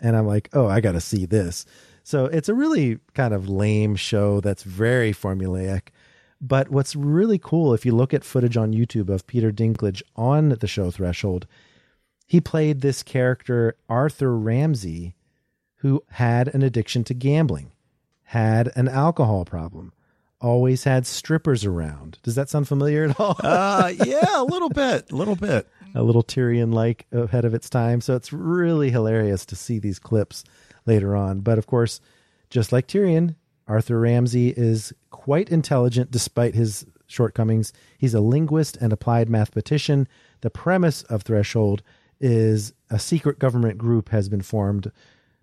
And 0.00 0.16
I'm 0.16 0.26
like, 0.26 0.48
Oh, 0.52 0.68
I 0.68 0.80
got 0.80 0.92
to 0.92 1.00
see 1.00 1.26
this. 1.26 1.66
So 2.06 2.26
it's 2.26 2.48
a 2.48 2.54
really 2.54 3.00
kind 3.14 3.34
of 3.34 3.48
lame 3.48 3.96
show 3.96 4.40
that's 4.40 4.62
very 4.62 5.12
formulaic. 5.12 5.88
But 6.40 6.70
what's 6.70 6.94
really 6.94 7.36
cool, 7.36 7.74
if 7.74 7.84
you 7.84 7.96
look 7.96 8.14
at 8.14 8.22
footage 8.22 8.56
on 8.56 8.72
YouTube 8.72 9.08
of 9.08 9.26
Peter 9.26 9.50
Dinklage 9.50 10.02
on 10.14 10.50
the 10.50 10.68
show 10.68 10.92
Threshold, 10.92 11.48
he 12.24 12.40
played 12.40 12.80
this 12.80 13.02
character, 13.02 13.76
Arthur 13.88 14.38
Ramsey, 14.38 15.16
who 15.78 16.00
had 16.10 16.46
an 16.54 16.62
addiction 16.62 17.02
to 17.02 17.12
gambling, 17.12 17.72
had 18.22 18.70
an 18.76 18.86
alcohol 18.86 19.44
problem, 19.44 19.92
always 20.40 20.84
had 20.84 21.08
strippers 21.08 21.64
around. 21.64 22.18
Does 22.22 22.36
that 22.36 22.48
sound 22.48 22.68
familiar 22.68 23.06
at 23.06 23.18
all? 23.18 23.34
uh, 23.40 23.92
yeah, 24.04 24.40
a 24.40 24.44
little 24.44 24.70
bit, 24.70 25.10
a 25.10 25.16
little 25.16 25.34
bit. 25.34 25.66
A 25.96 26.04
little 26.04 26.22
Tyrion 26.22 26.72
like 26.72 27.06
ahead 27.10 27.44
of 27.44 27.52
its 27.52 27.68
time. 27.68 28.00
So 28.00 28.14
it's 28.14 28.32
really 28.32 28.92
hilarious 28.92 29.44
to 29.46 29.56
see 29.56 29.80
these 29.80 29.98
clips 29.98 30.44
later 30.86 31.14
on. 31.14 31.40
But 31.40 31.58
of 31.58 31.66
course, 31.66 32.00
just 32.50 32.72
like 32.72 32.86
Tyrion, 32.86 33.34
Arthur 33.68 34.00
Ramsey 34.00 34.50
is 34.50 34.92
quite 35.10 35.50
intelligent 35.50 36.10
despite 36.10 36.54
his 36.54 36.86
shortcomings. 37.06 37.72
He's 37.98 38.14
a 38.14 38.20
linguist 38.20 38.76
and 38.76 38.92
applied 38.92 39.28
mathematician. 39.28 40.08
The 40.40 40.50
premise 40.50 41.02
of 41.02 41.22
Threshold 41.22 41.82
is 42.20 42.72
a 42.90 42.98
secret 42.98 43.38
government 43.38 43.78
group 43.78 44.08
has 44.10 44.28
been 44.28 44.42
formed 44.42 44.90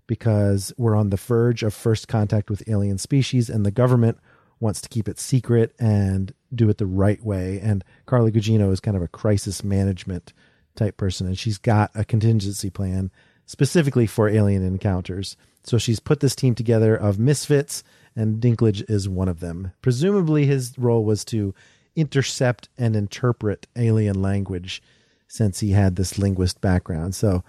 because 0.08 0.74
we're 0.78 0.96
on 0.96 1.10
the 1.10 1.18
verge 1.18 1.64
of 1.64 1.74
first 1.74 2.08
contact 2.08 2.50
with 2.50 2.68
alien 2.68 2.98
species, 2.98 3.50
and 3.50 3.66
the 3.66 3.72
government 3.72 4.18
wants 4.60 4.82
to 4.82 4.90
keep 4.90 5.08
it 5.08 5.20
secret 5.20 5.74
and 5.80 6.34
do 6.54 6.70
it 6.70 6.78
the 6.78 6.86
right 6.86 7.24
way. 7.24 7.60
And 7.62 7.84
Carla 8.06 8.32
Gugino 8.32 8.72
is 8.72 8.80
kind 8.80 8.98
of 8.98 9.04
a 9.04 9.08
crisis 9.08 9.64
management 9.64 10.34
type 10.76 10.98
person, 10.98 11.28
and 11.28 11.38
she's 11.38 11.58
got 11.58 11.92
a 11.96 12.04
contingency 12.04 12.70
plan 12.70 13.12
specifically 13.54 14.08
for 14.08 14.28
alien 14.28 14.66
encounters. 14.66 15.38
So 15.64 15.78
she's 15.78 16.00
put 16.00 16.22
this 16.22 16.36
team 16.36 16.56
together 16.56 16.96
of 16.96 17.20
misfits, 17.20 17.84
and 18.16 18.42
Dinklage 18.42 18.84
is 18.90 19.08
one 19.08 19.28
of 19.28 19.42
them. 19.42 19.72
Presumably, 19.84 20.48
his 20.48 20.76
role 20.80 21.06
was 21.06 21.24
to 21.26 21.54
intercept 21.96 22.68
and 22.80 22.96
interpret 22.96 23.68
alien 23.76 24.20
language 24.24 24.82
since 25.28 25.60
he 25.60 25.70
had 25.70 25.96
this 25.96 26.18
linguist 26.18 26.62
background. 26.62 27.14
So, 27.14 27.44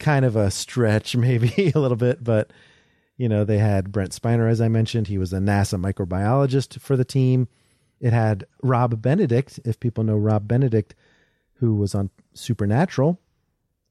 kind 0.00 0.24
of 0.24 0.34
a 0.34 0.50
stretch, 0.50 1.14
maybe 1.28 1.70
a 1.72 1.78
little 1.78 1.96
bit, 1.96 2.24
but 2.24 2.50
you 3.16 3.28
know, 3.28 3.44
they 3.44 3.58
had 3.58 3.92
Brent 3.92 4.10
Spiner, 4.10 4.50
as 4.50 4.60
I 4.60 4.66
mentioned. 4.66 5.06
He 5.06 5.18
was 5.18 5.32
a 5.32 5.38
NASA 5.38 5.80
microbiologist 5.80 6.80
for 6.80 6.96
the 6.96 7.04
team. 7.04 7.46
It 8.00 8.12
had 8.12 8.44
Rob 8.60 9.00
Benedict, 9.00 9.60
if 9.64 9.78
people 9.78 10.02
know 10.02 10.16
Rob 10.16 10.48
Benedict, 10.48 10.96
who 11.58 11.76
was 11.76 11.94
on 11.94 12.10
Supernatural. 12.34 13.20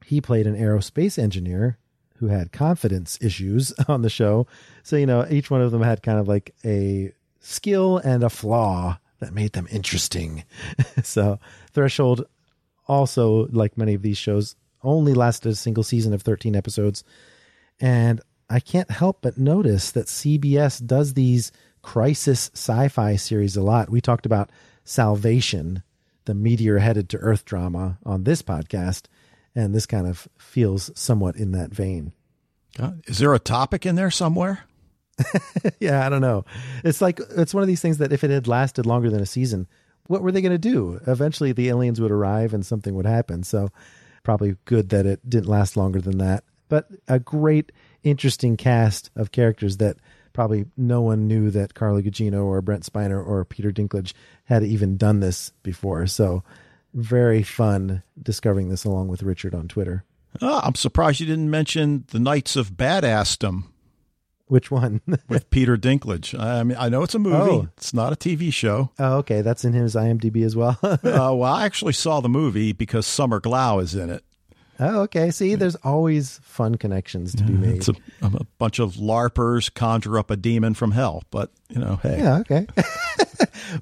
He 0.06 0.22
played 0.22 0.48
an 0.48 0.56
aerospace 0.56 1.18
engineer 1.18 1.78
who 2.18 2.28
had 2.28 2.52
confidence 2.52 3.18
issues 3.22 3.74
on 3.88 4.02
the 4.02 4.10
show. 4.10 4.48
So, 4.84 4.96
you 4.96 5.06
know, 5.06 5.26
each 5.30 5.52
one 5.52 5.62
of 5.62 5.72
them 5.72 5.82
had 5.82 6.04
kind 6.04 6.20
of 6.20 6.28
like 6.28 6.56
a 6.64 7.14
skill 7.40 7.98
and 7.98 8.24
a 8.24 8.30
flaw 8.30 8.98
that 9.20 9.34
made 9.34 9.54
them 9.54 9.68
interesting. 9.72 10.44
so, 11.04 11.40
Threshold 11.72 12.26
also, 12.88 13.48
like 13.48 13.78
many 13.78 13.94
of 13.94 14.02
these 14.02 14.18
shows, 14.18 14.56
only 14.84 15.14
lasted 15.14 15.50
a 15.50 15.56
single 15.56 15.84
season 15.84 16.14
of 16.14 16.22
13 16.22 16.56
episodes. 16.56 17.04
And 17.80 18.22
I 18.50 18.60
can't 18.60 18.92
help 18.92 19.20
but 19.22 19.38
notice 19.38 19.92
that 19.92 20.08
CBS 20.08 20.86
does 20.86 21.14
these 21.14 21.52
crisis 21.82 22.52
sci 22.54 22.88
fi 22.90 23.16
series 23.16 23.56
a 23.56 23.62
lot. 23.62 23.90
We 23.90 24.02
talked 24.02 24.26
about 24.26 24.52
Salvation, 24.84 25.82
the 26.26 26.34
meteor 26.34 26.80
headed 26.80 27.10
to 27.10 27.18
Earth 27.18 27.46
drama 27.46 27.98
on 28.06 28.24
this 28.24 28.42
podcast, 28.42 29.04
and 29.56 29.74
this 29.74 29.86
kind 29.86 30.08
of 30.08 30.28
feels 30.38 30.92
somewhat 30.96 31.36
in 31.36 31.52
that 31.52 31.72
vein. 31.72 32.14
Uh, 32.80 32.94
is 33.06 33.20
there 33.20 33.34
a 33.34 33.40
topic 33.40 33.86
in 33.86 33.96
there 33.96 34.12
somewhere? 34.12 34.64
yeah, 35.80 36.06
I 36.06 36.10
don't 36.10 36.22
know. 36.22 36.46
It's 36.84 37.02
like 37.02 37.20
it's 37.38 37.54
one 37.54 37.62
of 37.62 37.68
these 37.68 37.82
things 37.82 38.00
that 38.00 38.12
if 38.12 38.24
it 38.24 38.32
had 38.32 38.48
lasted 38.48 38.86
longer 38.86 39.10
than 39.10 39.22
a 39.22 39.28
season, 39.28 39.68
what 40.08 40.22
were 40.22 40.32
they 40.32 40.42
going 40.42 40.54
to 40.54 40.58
do? 40.58 41.00
Eventually, 41.08 41.52
the 41.52 41.70
aliens 41.70 42.02
would 42.02 42.12
arrive 42.12 42.54
and 42.54 42.66
something 42.66 42.96
would 42.96 43.06
happen. 43.06 43.44
So, 43.44 43.70
probably 44.24 44.56
good 44.66 44.90
that 44.90 45.06
it 45.06 45.28
didn't 45.30 45.50
last 45.50 45.78
longer 45.78 46.02
than 46.02 46.18
that. 46.18 46.44
But 46.68 46.88
a 47.08 47.20
great, 47.20 47.72
interesting 48.04 48.58
cast 48.58 49.12
of 49.16 49.32
characters 49.32 49.78
that 49.78 49.98
probably 50.34 50.66
no 50.76 51.02
one 51.02 51.28
knew 51.28 51.52
that 51.52 51.76
Carla 51.76 52.02
Gugino 52.02 52.46
or 52.46 52.62
Brent 52.62 52.84
Spiner 52.84 53.24
or 53.24 53.46
Peter 53.46 53.72
Dinklage 53.72 54.14
had 54.46 54.64
even 54.64 54.98
done 54.98 55.20
this 55.20 55.52
before. 55.62 56.08
So, 56.08 56.44
very 56.94 57.44
fun 57.44 58.04
discovering 58.22 58.70
this 58.70 58.86
along 58.86 59.08
with 59.08 59.24
Richard 59.24 59.56
on 59.56 59.68
Twitter. 59.68 60.04
Oh, 60.42 60.62
I'm 60.64 60.76
surprised 60.76 61.20
you 61.20 61.26
didn't 61.26 61.50
mention 61.50 62.06
the 62.12 62.20
Knights 62.20 62.56
of 62.56 62.72
Badassdom. 62.72 63.66
Which 64.48 64.70
one? 64.70 65.02
with 65.28 65.50
Peter 65.50 65.78
Dinklage. 65.78 66.38
I 66.40 66.64
mean, 66.64 66.78
I 66.80 66.90
know 66.90 67.04
it's 67.04 67.16
a 67.16 67.20
movie. 67.20 67.36
Oh. 67.38 67.68
It's 67.78 67.94
not 67.94 68.14
a 68.14 68.16
TV 68.16 68.52
show. 68.52 68.92
Oh, 69.00 69.18
okay. 69.18 69.42
That's 69.42 69.64
in 69.66 69.74
his 69.74 69.96
IMDb 69.96 70.46
as 70.46 70.56
well. 70.56 70.78
uh, 70.84 70.98
well, 71.04 71.44
I 71.44 71.66
actually 71.66 71.94
saw 71.94 72.20
the 72.20 72.30
movie 72.30 72.72
because 72.72 73.08
Summer 73.08 73.40
Glau 73.40 73.82
is 73.82 73.96
in 73.96 74.10
it. 74.10 74.24
Oh, 74.80 75.02
okay. 75.02 75.32
See, 75.32 75.56
there's 75.56 75.76
always 75.78 76.40
fun 76.44 76.76
connections 76.76 77.34
to 77.36 77.44
be 77.44 77.54
made. 77.54 77.78
It's 77.78 77.90
a, 77.90 77.94
a 78.22 78.44
bunch 78.58 78.80
of 78.80 78.96
LARPers 78.96 79.74
conjure 79.74 80.18
up 80.18 80.32
a 80.32 80.36
demon 80.36 80.74
from 80.74 80.92
hell, 80.92 81.24
but 81.32 81.52
you 81.70 81.80
know, 81.80 82.00
hey. 82.02 82.18
Yeah, 82.20 82.40
okay. 82.40 82.68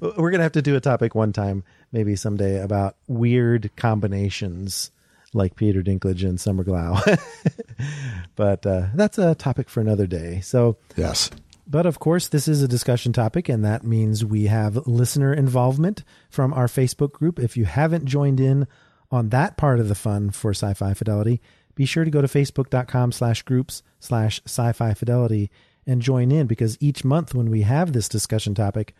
We're 0.00 0.30
gonna 0.30 0.42
have 0.42 0.52
to 0.52 0.62
do 0.62 0.76
a 0.76 0.80
topic 0.80 1.14
one 1.14 1.32
time, 1.32 1.64
maybe 1.92 2.16
someday, 2.16 2.60
about 2.60 2.96
weird 3.06 3.70
combinations 3.76 4.90
like 5.34 5.56
Peter 5.56 5.82
Dinklage 5.82 6.24
and 6.24 6.40
Summer 6.40 6.64
Glau. 6.64 7.00
but 8.36 8.66
uh, 8.66 8.88
that's 8.94 9.18
a 9.18 9.34
topic 9.34 9.68
for 9.68 9.80
another 9.80 10.06
day. 10.06 10.40
So 10.40 10.76
yes. 10.96 11.30
But 11.66 11.86
of 11.86 11.98
course, 12.00 12.28
this 12.28 12.48
is 12.48 12.62
a 12.62 12.68
discussion 12.68 13.12
topic, 13.12 13.48
and 13.48 13.64
that 13.64 13.84
means 13.84 14.24
we 14.24 14.46
have 14.46 14.86
listener 14.86 15.32
involvement 15.32 16.02
from 16.28 16.52
our 16.52 16.66
Facebook 16.66 17.12
group. 17.12 17.38
If 17.38 17.56
you 17.56 17.64
haven't 17.64 18.04
joined 18.04 18.40
in 18.40 18.66
on 19.10 19.28
that 19.30 19.56
part 19.56 19.78
of 19.78 19.88
the 19.88 19.94
fun 19.94 20.30
for 20.30 20.50
sci-fi 20.50 20.92
fidelity, 20.94 21.40
be 21.74 21.86
sure 21.86 22.04
to 22.04 22.10
go 22.10 22.20
to 22.20 22.28
facebook.com 22.28 23.12
slash 23.12 23.42
groups 23.42 23.82
slash 24.00 24.40
sci-fi 24.44 24.92
fidelity 24.92 25.50
and 25.86 26.02
join 26.02 26.30
in 26.30 26.46
because 26.46 26.76
each 26.80 27.04
month 27.04 27.34
when 27.34 27.50
we 27.50 27.62
have 27.62 27.92
this 27.92 28.08
discussion 28.08 28.54
topic, 28.54 28.94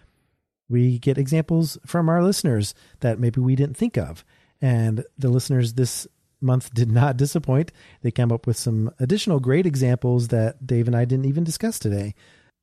we 0.72 0.98
get 0.98 1.18
examples 1.18 1.78
from 1.86 2.08
our 2.08 2.24
listeners 2.24 2.74
that 3.00 3.20
maybe 3.20 3.40
we 3.40 3.54
didn't 3.54 3.76
think 3.76 3.96
of. 3.96 4.24
And 4.60 5.04
the 5.18 5.28
listeners 5.28 5.74
this 5.74 6.08
month 6.40 6.72
did 6.74 6.90
not 6.90 7.16
disappoint. 7.16 7.70
They 8.02 8.10
came 8.10 8.32
up 8.32 8.46
with 8.46 8.56
some 8.56 8.90
additional 8.98 9.38
great 9.38 9.66
examples 9.66 10.28
that 10.28 10.66
Dave 10.66 10.88
and 10.88 10.96
I 10.96 11.04
didn't 11.04 11.26
even 11.26 11.44
discuss 11.44 11.78
today. 11.78 12.14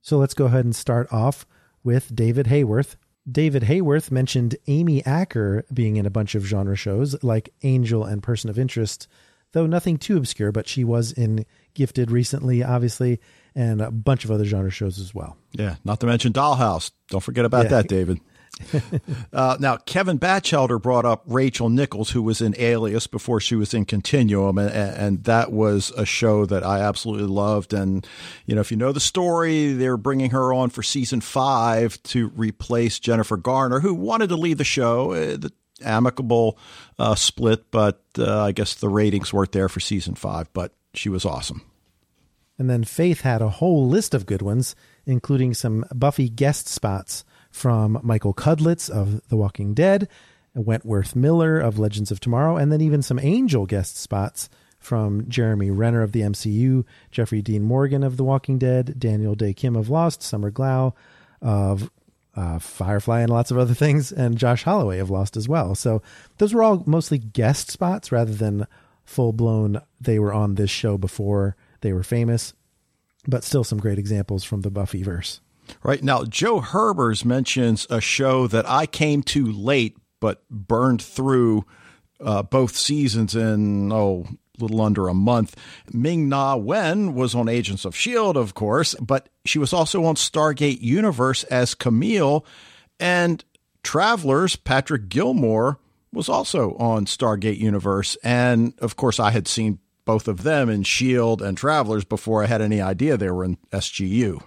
So 0.01 0.17
let's 0.17 0.33
go 0.33 0.45
ahead 0.45 0.65
and 0.65 0.75
start 0.75 1.11
off 1.13 1.45
with 1.83 2.13
David 2.13 2.47
Hayworth. 2.47 2.95
David 3.29 3.63
Hayworth 3.63 4.11
mentioned 4.11 4.57
Amy 4.67 5.05
Acker 5.05 5.65
being 5.73 5.97
in 5.97 6.05
a 6.05 6.11
bunch 6.11 6.35
of 6.35 6.45
genre 6.45 6.75
shows 6.75 7.21
like 7.23 7.53
Angel 7.63 8.03
and 8.03 8.23
Person 8.23 8.49
of 8.49 8.57
Interest, 8.57 9.07
though 9.51 9.67
nothing 9.67 9.97
too 9.97 10.17
obscure, 10.17 10.51
but 10.51 10.67
she 10.67 10.83
was 10.83 11.11
in 11.11 11.45
Gifted 11.75 12.11
recently, 12.11 12.63
obviously, 12.63 13.19
and 13.55 13.81
a 13.81 13.91
bunch 13.91 14.25
of 14.25 14.31
other 14.31 14.45
genre 14.45 14.71
shows 14.71 14.99
as 14.99 15.13
well. 15.13 15.38
Yeah, 15.51 15.75
not 15.83 15.99
to 16.01 16.05
mention 16.05 16.33
Dollhouse. 16.33 16.91
Don't 17.09 17.21
forget 17.21 17.45
about 17.45 17.65
yeah. 17.65 17.69
that, 17.69 17.88
David. 17.89 18.19
uh, 19.31 19.57
now, 19.59 19.77
Kevin 19.77 20.17
Batchelder 20.17 20.79
brought 20.79 21.05
up 21.05 21.23
Rachel 21.25 21.69
Nichols, 21.69 22.09
who 22.09 22.21
was 22.21 22.41
in 22.41 22.55
Alias 22.57 23.07
before 23.07 23.39
she 23.39 23.55
was 23.55 23.73
in 23.73 23.85
Continuum, 23.85 24.57
and, 24.57 24.71
and, 24.71 25.23
that 25.23 25.51
was 25.51 25.91
a 25.91 26.05
show 26.05 26.45
that 26.45 26.65
I 26.65 26.81
absolutely 26.81 27.27
loved. 27.27 27.73
And 27.73 28.05
you 28.45 28.55
know, 28.55 28.62
if 28.62 28.71
you 28.71 28.77
know 28.77 28.91
the 28.91 28.99
story, 28.99 29.73
they're 29.73 29.97
bringing 29.97 30.31
her 30.31 30.53
on 30.53 30.69
for 30.71 30.83
season 30.83 31.21
five 31.21 32.01
to 32.03 32.29
replace 32.29 32.99
Jennifer 32.99 33.38
Garner, 33.38 33.79
who 33.79 33.93
wanted 33.93 34.29
to 34.29 34.35
leave 34.35 34.57
the 34.57 34.63
show. 34.63 35.13
Uh, 35.13 35.38
the 35.38 35.53
amicable 35.83 36.57
uh, 36.97 37.15
split, 37.15 37.71
but 37.71 38.01
uh, 38.17 38.43
I 38.43 38.51
guess 38.51 38.75
the 38.75 38.89
ratings 38.89 39.31
weren't 39.31 39.53
there 39.53 39.69
for 39.69 39.79
season 39.79 40.15
five. 40.15 40.51
But 40.53 40.73
she 40.93 41.07
was 41.07 41.25
awesome. 41.25 41.68
And 42.59 42.69
then 42.69 42.83
Faith 42.83 43.21
had 43.21 43.41
a 43.41 43.49
whole 43.49 43.87
list 43.87 44.13
of 44.13 44.25
good 44.25 44.41
ones, 44.41 44.75
including 45.05 45.53
some 45.53 45.85
Buffy 45.95 46.29
guest 46.29 46.67
spots 46.67 47.23
from 47.49 47.99
Michael 48.03 48.33
Cudlitz 48.33 48.89
of 48.89 49.27
The 49.29 49.37
Walking 49.37 49.73
Dead, 49.73 50.09
Wentworth 50.53 51.15
Miller 51.15 51.57
of 51.57 51.79
Legends 51.79 52.11
of 52.11 52.19
Tomorrow, 52.19 52.57
and 52.57 52.71
then 52.71 52.81
even 52.81 53.01
some 53.01 53.17
Angel 53.17 53.65
guest 53.65 53.97
spots 53.97 54.49
from 54.77 55.27
Jeremy 55.29 55.71
Renner 55.71 56.01
of 56.01 56.11
the 56.11 56.21
MCU, 56.21 56.85
Jeffrey 57.11 57.41
Dean 57.41 57.63
Morgan 57.63 58.03
of 58.03 58.17
The 58.17 58.23
Walking 58.25 58.57
Dead, 58.57 58.99
Daniel 58.99 59.35
Dae 59.35 59.53
Kim 59.53 59.75
of 59.75 59.89
Lost, 59.89 60.21
Summer 60.21 60.51
Glau 60.51 60.93
of 61.41 61.89
uh, 62.35 62.59
Firefly, 62.59 63.21
and 63.21 63.29
lots 63.29 63.51
of 63.51 63.57
other 63.57 63.73
things, 63.73 64.11
and 64.11 64.37
Josh 64.37 64.63
Holloway 64.63 64.99
of 64.99 65.09
Lost 65.09 65.37
as 65.37 65.47
well. 65.47 65.75
So 65.75 66.01
those 66.37 66.53
were 66.53 66.63
all 66.63 66.83
mostly 66.85 67.17
guest 67.17 67.71
spots 67.71 68.11
rather 68.11 68.33
than 68.33 68.67
full 69.05 69.33
blown, 69.33 69.81
they 69.99 70.19
were 70.19 70.33
on 70.33 70.55
this 70.55 70.69
show 70.69 70.97
before 70.97 71.55
they 71.81 71.93
were 71.93 72.03
famous, 72.03 72.53
but 73.27 73.43
still 73.43 73.63
some 73.63 73.79
great 73.79 73.99
examples 73.99 74.43
from 74.43 74.61
the 74.61 74.71
Buffy 74.71 75.03
verse. 75.03 75.41
Right 75.83 76.03
now, 76.03 76.23
Joe 76.23 76.61
Herbers 76.61 77.23
mentions 77.23 77.85
a 77.89 78.01
show 78.01 78.47
that 78.47 78.67
I 78.67 78.85
came 78.85 79.21
to 79.23 79.45
late 79.45 79.97
but 80.19 80.47
burned 80.49 81.01
through 81.01 81.65
uh, 82.19 82.43
both 82.43 82.75
seasons 82.75 83.35
in 83.35 83.91
oh 83.91 84.25
little 84.61 84.81
under 84.81 85.07
a 85.07 85.13
month. 85.13 85.55
Ming 85.93 86.29
Na 86.29 86.55
Wen 86.55 87.13
was 87.13 87.33
on 87.33 87.47
Agents 87.47 87.85
of 87.85 87.93
S.H.I.E.L.D., 87.93 88.39
of 88.39 88.53
course, 88.53 88.93
but 88.95 89.29
she 89.45 89.59
was 89.59 89.73
also 89.73 90.03
on 90.03 90.15
Stargate 90.15 90.81
Universe 90.81 91.43
as 91.45 91.73
Camille. 91.73 92.45
And 92.99 93.43
Travelers, 93.83 94.57
Patrick 94.57 95.07
Gilmore, 95.07 95.79
was 96.11 96.27
also 96.27 96.75
on 96.75 97.05
Stargate 97.05 97.57
Universe. 97.57 98.17
And 98.23 98.73
of 98.79 98.95
course, 98.95 99.19
I 99.19 99.31
had 99.31 99.47
seen 99.47 99.79
both 100.09 100.27
of 100.27 100.41
them 100.41 100.71
in 100.71 100.81
S.H.I.E.L.D. 100.81 101.45
and 101.45 101.55
Travelers 101.55 102.03
before 102.03 102.41
I 102.43 102.47
had 102.47 102.63
any 102.63 102.81
idea 102.81 103.15
they 103.15 103.29
were 103.29 103.43
in 103.43 103.57
SGU. 103.71 104.41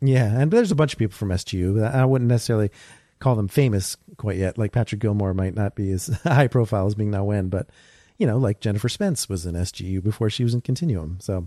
Yeah, 0.00 0.40
and 0.40 0.50
there's 0.50 0.70
a 0.70 0.74
bunch 0.74 0.94
of 0.94 0.98
people 0.98 1.14
from 1.14 1.28
SGU. 1.28 1.86
I 1.86 2.06
wouldn't 2.06 2.30
necessarily 2.30 2.70
call 3.18 3.36
them 3.36 3.46
famous 3.46 3.98
quite 4.16 4.38
yet. 4.38 4.56
Like 4.56 4.72
Patrick 4.72 5.02
Gilmore 5.02 5.34
might 5.34 5.54
not 5.54 5.74
be 5.74 5.90
as 5.90 6.06
high 6.22 6.46
profile 6.46 6.86
as 6.86 6.96
Ming 6.96 7.10
Na 7.10 7.22
Wen, 7.22 7.50
but 7.50 7.68
you 8.16 8.26
know, 8.26 8.38
like 8.38 8.60
Jennifer 8.60 8.88
Spence 8.88 9.28
was 9.28 9.44
in 9.44 9.54
SGU 9.54 10.02
before 10.02 10.30
she 10.30 10.44
was 10.44 10.54
in 10.54 10.62
Continuum. 10.62 11.18
So 11.20 11.46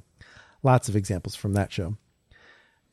lots 0.62 0.88
of 0.88 0.96
examples 0.96 1.34
from 1.34 1.54
that 1.54 1.72
show. 1.72 1.98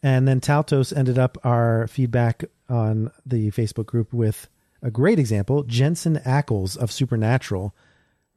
And 0.02 0.26
then 0.26 0.40
Taltos 0.40 0.96
ended 0.96 1.18
up 1.18 1.36
our 1.44 1.86
feedback 1.86 2.44
on 2.70 3.10
the 3.26 3.50
Facebook 3.50 3.84
group 3.84 4.10
with 4.10 4.48
a 4.80 4.90
great 4.90 5.18
example. 5.18 5.64
Jensen 5.64 6.16
Ackles 6.20 6.78
of 6.78 6.90
Supernatural 6.90 7.74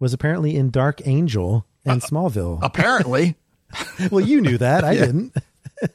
was 0.01 0.13
apparently 0.13 0.57
in 0.57 0.69
Dark 0.69 0.99
Angel 1.07 1.65
and 1.85 2.01
uh, 2.01 2.05
Smallville. 2.05 2.59
Apparently. 2.61 3.35
well, 4.11 4.23
you 4.23 4.41
knew 4.41 4.57
that. 4.57 4.83
I 4.83 4.95
didn't. 4.95 5.35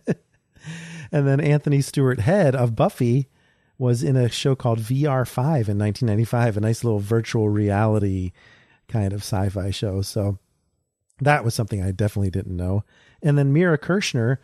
And 1.13 1.27
then 1.27 1.41
Anthony 1.41 1.81
Stewart 1.81 2.21
Head 2.21 2.55
of 2.55 2.77
Buffy 2.77 3.29
was 3.79 4.03
in 4.03 4.17
a 4.17 4.29
show 4.29 4.55
called 4.55 4.79
VR5 4.79 5.69
in 5.69 5.79
1995, 5.79 6.57
a 6.57 6.61
nice 6.61 6.85
little 6.85 7.01
virtual 7.01 7.49
reality 7.49 8.33
kind 8.89 9.13
of 9.13 9.21
sci-fi 9.21 9.71
show. 9.71 10.03
So 10.03 10.39
that 11.21 11.45
was 11.45 11.55
something 11.55 11.83
I 11.83 11.93
definitely 11.93 12.31
didn't 12.31 12.57
know. 12.57 12.85
And 13.23 13.39
then 13.39 13.53
Mira 13.53 13.79
Kirshner, 13.79 14.39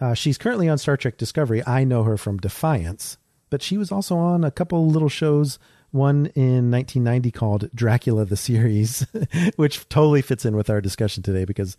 uh, 0.00 0.14
she's 0.14 0.38
currently 0.38 0.68
on 0.68 0.78
Star 0.78 0.96
Trek 0.96 1.18
Discovery. 1.18 1.62
I 1.66 1.84
know 1.84 2.04
her 2.04 2.16
from 2.16 2.38
Defiance, 2.38 3.18
but 3.50 3.62
she 3.62 3.76
was 3.76 3.92
also 3.92 4.16
on 4.16 4.44
a 4.44 4.50
couple 4.50 4.86
little 4.88 5.08
shows. 5.08 5.58
One 5.90 6.26
in 6.34 6.70
1990 6.70 7.30
called 7.32 7.70
Dracula 7.74 8.24
the 8.24 8.36
series, 8.36 9.06
which 9.56 9.88
totally 9.88 10.22
fits 10.22 10.44
in 10.44 10.56
with 10.56 10.70
our 10.70 10.80
discussion 10.80 11.22
today 11.22 11.44
because 11.44 11.76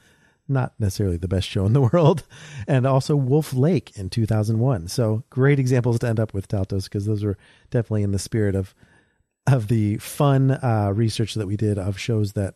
not 0.47 0.74
necessarily 0.80 1.17
the 1.17 1.28
best 1.28 1.47
show 1.47 1.65
in 1.65 1.74
the 1.74 1.82
world, 1.93 2.24
and 2.67 2.86
also 2.86 3.15
Wolf 3.15 3.54
Lake 3.54 3.97
in 3.97 4.10
2001. 4.10 4.88
So 4.88 5.24
great 5.30 5.60
examples 5.60 6.00
to 6.00 6.08
end 6.08 6.19
up 6.19 6.34
with 6.34 6.47
Taltos 6.47 6.86
because 6.86 7.06
those 7.06 7.24
were 7.24 7.38
definitely 7.69 8.04
in 8.04 8.12
the 8.12 8.19
spirit 8.19 8.56
of 8.56 8.76
of 9.47 9.69
the 9.69 9.97
fun 9.97 10.52
uh, 10.52 10.91
research 10.93 11.34
that 11.34 11.47
we 11.47 11.58
did 11.58 11.80
of 11.80 11.97
shows 11.97 12.34
that 12.34 12.56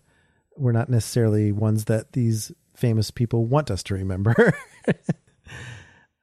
were 0.56 0.74
not 0.74 0.88
necessarily 0.88 1.52
ones 1.52 1.86
that 1.86 2.12
these 2.14 2.52
famous 2.76 3.10
people 3.10 3.46
want 3.46 3.72
us 3.72 3.82
to 3.84 3.96
remember. 3.96 4.56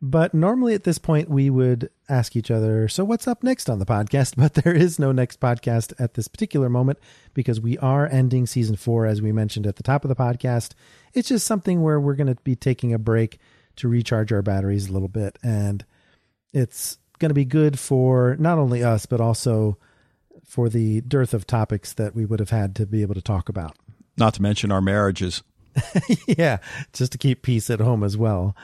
but 0.05 0.35
normally 0.35 0.75
at 0.75 0.83
this 0.83 0.99
point, 0.99 1.31
we 1.31 1.49
would 1.49 1.88
ask 2.09 2.35
each 2.35 2.51
other, 2.51 2.88
So, 2.88 3.05
what's 3.05 3.29
up 3.29 3.45
next 3.45 3.71
on 3.71 3.79
the 3.79 3.87
podcast? 3.87 4.35
But 4.43 4.55
there 4.55 4.75
is 4.75 4.99
no 4.99 5.12
next 5.12 5.38
podcast 5.38 5.93
at 6.01 6.15
this 6.15 6.27
particular 6.27 6.69
moment 6.69 6.99
because 7.35 7.61
we 7.61 7.79
are 7.79 8.09
ending 8.09 8.47
season 8.47 8.75
four, 8.75 9.07
as 9.07 9.23
we 9.23 9.31
mentioned 9.31 9.65
at 9.65 9.77
the 9.77 9.85
top 9.85 10.05
of 10.05 10.09
the 10.09 10.17
podcast. 10.17 10.73
It's 11.15 11.29
just 11.29 11.47
something 11.47 11.83
where 11.83 12.01
we're 12.01 12.17
going 12.17 12.35
to 12.35 12.43
be 12.43 12.57
taking 12.57 12.93
a 12.93 12.99
break 12.99 13.38
to 13.77 13.88
recharge 13.88 14.33
our 14.33 14.43
batteries 14.43 14.88
a 14.88 14.93
little 14.93 15.09
bit. 15.09 15.38
And 15.41 15.85
it's 16.53 16.99
going 17.21 17.31
to 17.31 17.35
be 17.35 17.45
good 17.45 17.79
for 17.79 18.37
not 18.41 18.59
only 18.59 18.83
us, 18.83 19.07
but 19.07 19.21
also 19.21 19.79
for 20.45 20.69
the 20.69 21.01
dearth 21.03 21.33
of 21.33 21.47
topics 21.47 21.93
that 21.93 22.15
we 22.15 22.25
would 22.25 22.41
have 22.41 22.51
had 22.51 22.75
to 22.77 22.87
be 22.87 23.03
able 23.03 23.15
to 23.15 23.23
talk 23.23 23.49
about. 23.49 23.77
Not 24.19 24.35
to 24.35 24.43
mention 24.43 24.73
our 24.73 24.81
marriages. 24.81 25.45
yeah, 26.27 26.59
just 26.93 27.12
to 27.12 27.19
keep 27.19 27.43
peace 27.43 27.71
at 27.71 27.81
home 27.81 28.03
as 28.03 28.17
well. 28.17 28.57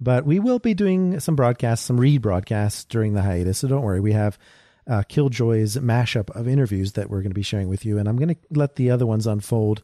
But 0.00 0.26
we 0.26 0.38
will 0.38 0.58
be 0.58 0.74
doing 0.74 1.20
some 1.20 1.36
broadcasts, 1.36 1.86
some 1.86 1.98
rebroadcasts 1.98 2.86
during 2.88 3.14
the 3.14 3.22
hiatus. 3.22 3.58
So 3.58 3.68
don't 3.68 3.82
worry. 3.82 4.00
We 4.00 4.12
have 4.12 4.38
uh, 4.86 5.02
Killjoy's 5.08 5.76
mashup 5.78 6.30
of 6.30 6.46
interviews 6.46 6.92
that 6.92 7.10
we're 7.10 7.22
going 7.22 7.30
to 7.30 7.34
be 7.34 7.42
sharing 7.42 7.68
with 7.68 7.84
you. 7.84 7.98
And 7.98 8.08
I'm 8.08 8.16
going 8.16 8.34
to 8.34 8.36
let 8.50 8.76
the 8.76 8.90
other 8.90 9.06
ones 9.06 9.26
unfold 9.26 9.82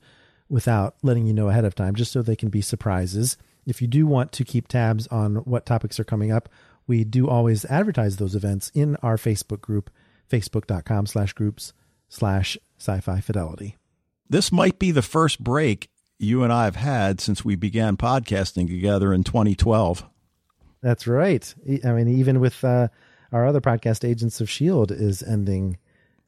without 0.48 0.96
letting 1.02 1.26
you 1.26 1.32
know 1.32 1.48
ahead 1.48 1.64
of 1.64 1.74
time, 1.74 1.94
just 1.94 2.12
so 2.12 2.20
they 2.20 2.36
can 2.36 2.50
be 2.50 2.60
surprises. 2.60 3.36
If 3.66 3.80
you 3.80 3.88
do 3.88 4.06
want 4.06 4.32
to 4.32 4.44
keep 4.44 4.68
tabs 4.68 5.06
on 5.06 5.36
what 5.36 5.64
topics 5.64 5.98
are 5.98 6.04
coming 6.04 6.30
up, 6.30 6.48
we 6.86 7.04
do 7.04 7.28
always 7.28 7.64
advertise 7.66 8.16
those 8.16 8.34
events 8.34 8.70
in 8.74 8.96
our 8.96 9.16
Facebook 9.16 9.60
group 9.60 9.90
facebook.com 10.30 11.06
slash 11.06 11.32
groups 11.32 11.72
slash 12.08 12.56
sci-fi 12.78 13.20
fidelity. 13.20 13.76
This 14.28 14.50
might 14.50 14.78
be 14.78 14.90
the 14.90 15.02
first 15.02 15.42
break 15.42 15.90
you 16.22 16.44
and 16.44 16.52
I 16.52 16.64
have 16.64 16.76
had 16.76 17.20
since 17.20 17.44
we 17.44 17.56
began 17.56 17.96
podcasting 17.96 18.68
together 18.68 19.12
in 19.12 19.24
2012. 19.24 20.04
That's 20.80 21.06
right. 21.06 21.54
I 21.84 21.92
mean, 21.92 22.08
even 22.08 22.40
with 22.40 22.62
uh, 22.64 22.88
our 23.32 23.46
other 23.46 23.60
podcast, 23.60 24.08
Agents 24.08 24.40
of 24.40 24.48
S.H.I.E.L.D., 24.48 24.94
is 24.94 25.22
ending 25.22 25.78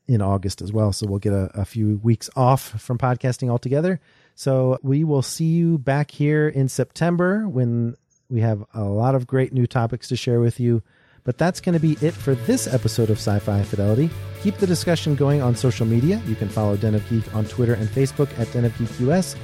in 0.06 0.20
August 0.20 0.62
as 0.62 0.72
well. 0.72 0.92
So 0.92 1.06
we'll 1.06 1.18
get 1.18 1.32
a, 1.32 1.50
a 1.54 1.64
few 1.64 1.98
weeks 2.02 2.28
off 2.36 2.80
from 2.80 2.98
podcasting 2.98 3.48
altogether. 3.48 4.00
So 4.34 4.78
we 4.82 5.04
will 5.04 5.22
see 5.22 5.46
you 5.46 5.78
back 5.78 6.10
here 6.10 6.48
in 6.48 6.68
September 6.68 7.48
when 7.48 7.96
we 8.28 8.40
have 8.40 8.64
a 8.74 8.84
lot 8.84 9.14
of 9.14 9.26
great 9.26 9.52
new 9.52 9.66
topics 9.66 10.08
to 10.08 10.16
share 10.16 10.40
with 10.40 10.60
you. 10.60 10.82
But 11.24 11.38
that's 11.38 11.60
going 11.60 11.72
to 11.72 11.80
be 11.80 11.96
it 12.06 12.12
for 12.12 12.34
this 12.34 12.66
episode 12.66 13.08
of 13.08 13.16
Sci 13.16 13.38
Fi 13.38 13.62
Fidelity. 13.62 14.10
Keep 14.42 14.58
the 14.58 14.66
discussion 14.66 15.14
going 15.14 15.40
on 15.40 15.56
social 15.56 15.86
media. 15.86 16.20
You 16.26 16.34
can 16.34 16.50
follow 16.50 16.76
Den 16.76 16.94
of 16.94 17.08
Geek 17.08 17.34
on 17.34 17.46
Twitter 17.46 17.74
and 17.74 17.88
Facebook 17.88 18.38
at 18.38 18.52
Den 18.52 18.66
of 18.66 18.76
Geek 18.76 19.00
US, 19.08 19.34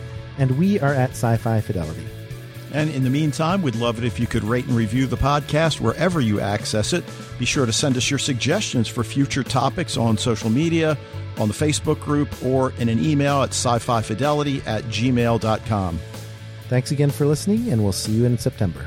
and 0.41 0.59
we 0.59 0.81
are 0.81 0.95
at 0.95 1.11
Sci 1.11 1.37
Fi 1.37 1.61
Fidelity. 1.61 2.07
And 2.73 2.91
in 2.91 3.05
the 3.05 3.11
meantime, 3.11 3.63
we'd 3.63 3.75
love 3.75 3.99
it 3.99 4.05
if 4.05 4.19
you 4.19 4.27
could 4.27 4.45
rate 4.45 4.67
and 4.67 4.77
review 4.77 5.07
the 5.07 5.17
podcast 5.17 5.81
wherever 5.81 6.21
you 6.21 6.41
access 6.41 6.93
it. 6.93 7.05
Be 7.39 7.45
sure 7.45 7.67
to 7.67 7.73
send 7.73 7.97
us 7.97 8.11
your 8.11 8.19
suggestions 8.19 8.89
for 8.89 9.05
future 9.05 9.43
topics 9.43 9.97
on 9.97 10.17
social 10.17 10.51
media, 10.51 10.97
on 11.39 11.49
the 11.49 11.55
Facebook 11.55 12.01
group, 12.01 12.29
or 12.45 12.73
in 12.79 12.89
an 12.89 13.05
email 13.05 13.43
at 13.43 13.51
sci 13.51 13.79
fi 13.79 14.03
fidelity 14.03 14.63
at 14.67 14.85
gmail.com. 14.85 15.99
Thanks 16.69 16.93
again 16.93 17.11
for 17.11 17.27
listening, 17.27 17.71
and 17.73 17.83
we'll 17.83 17.93
see 17.93 18.13
you 18.13 18.25
in 18.25 18.39
September. 18.39 18.87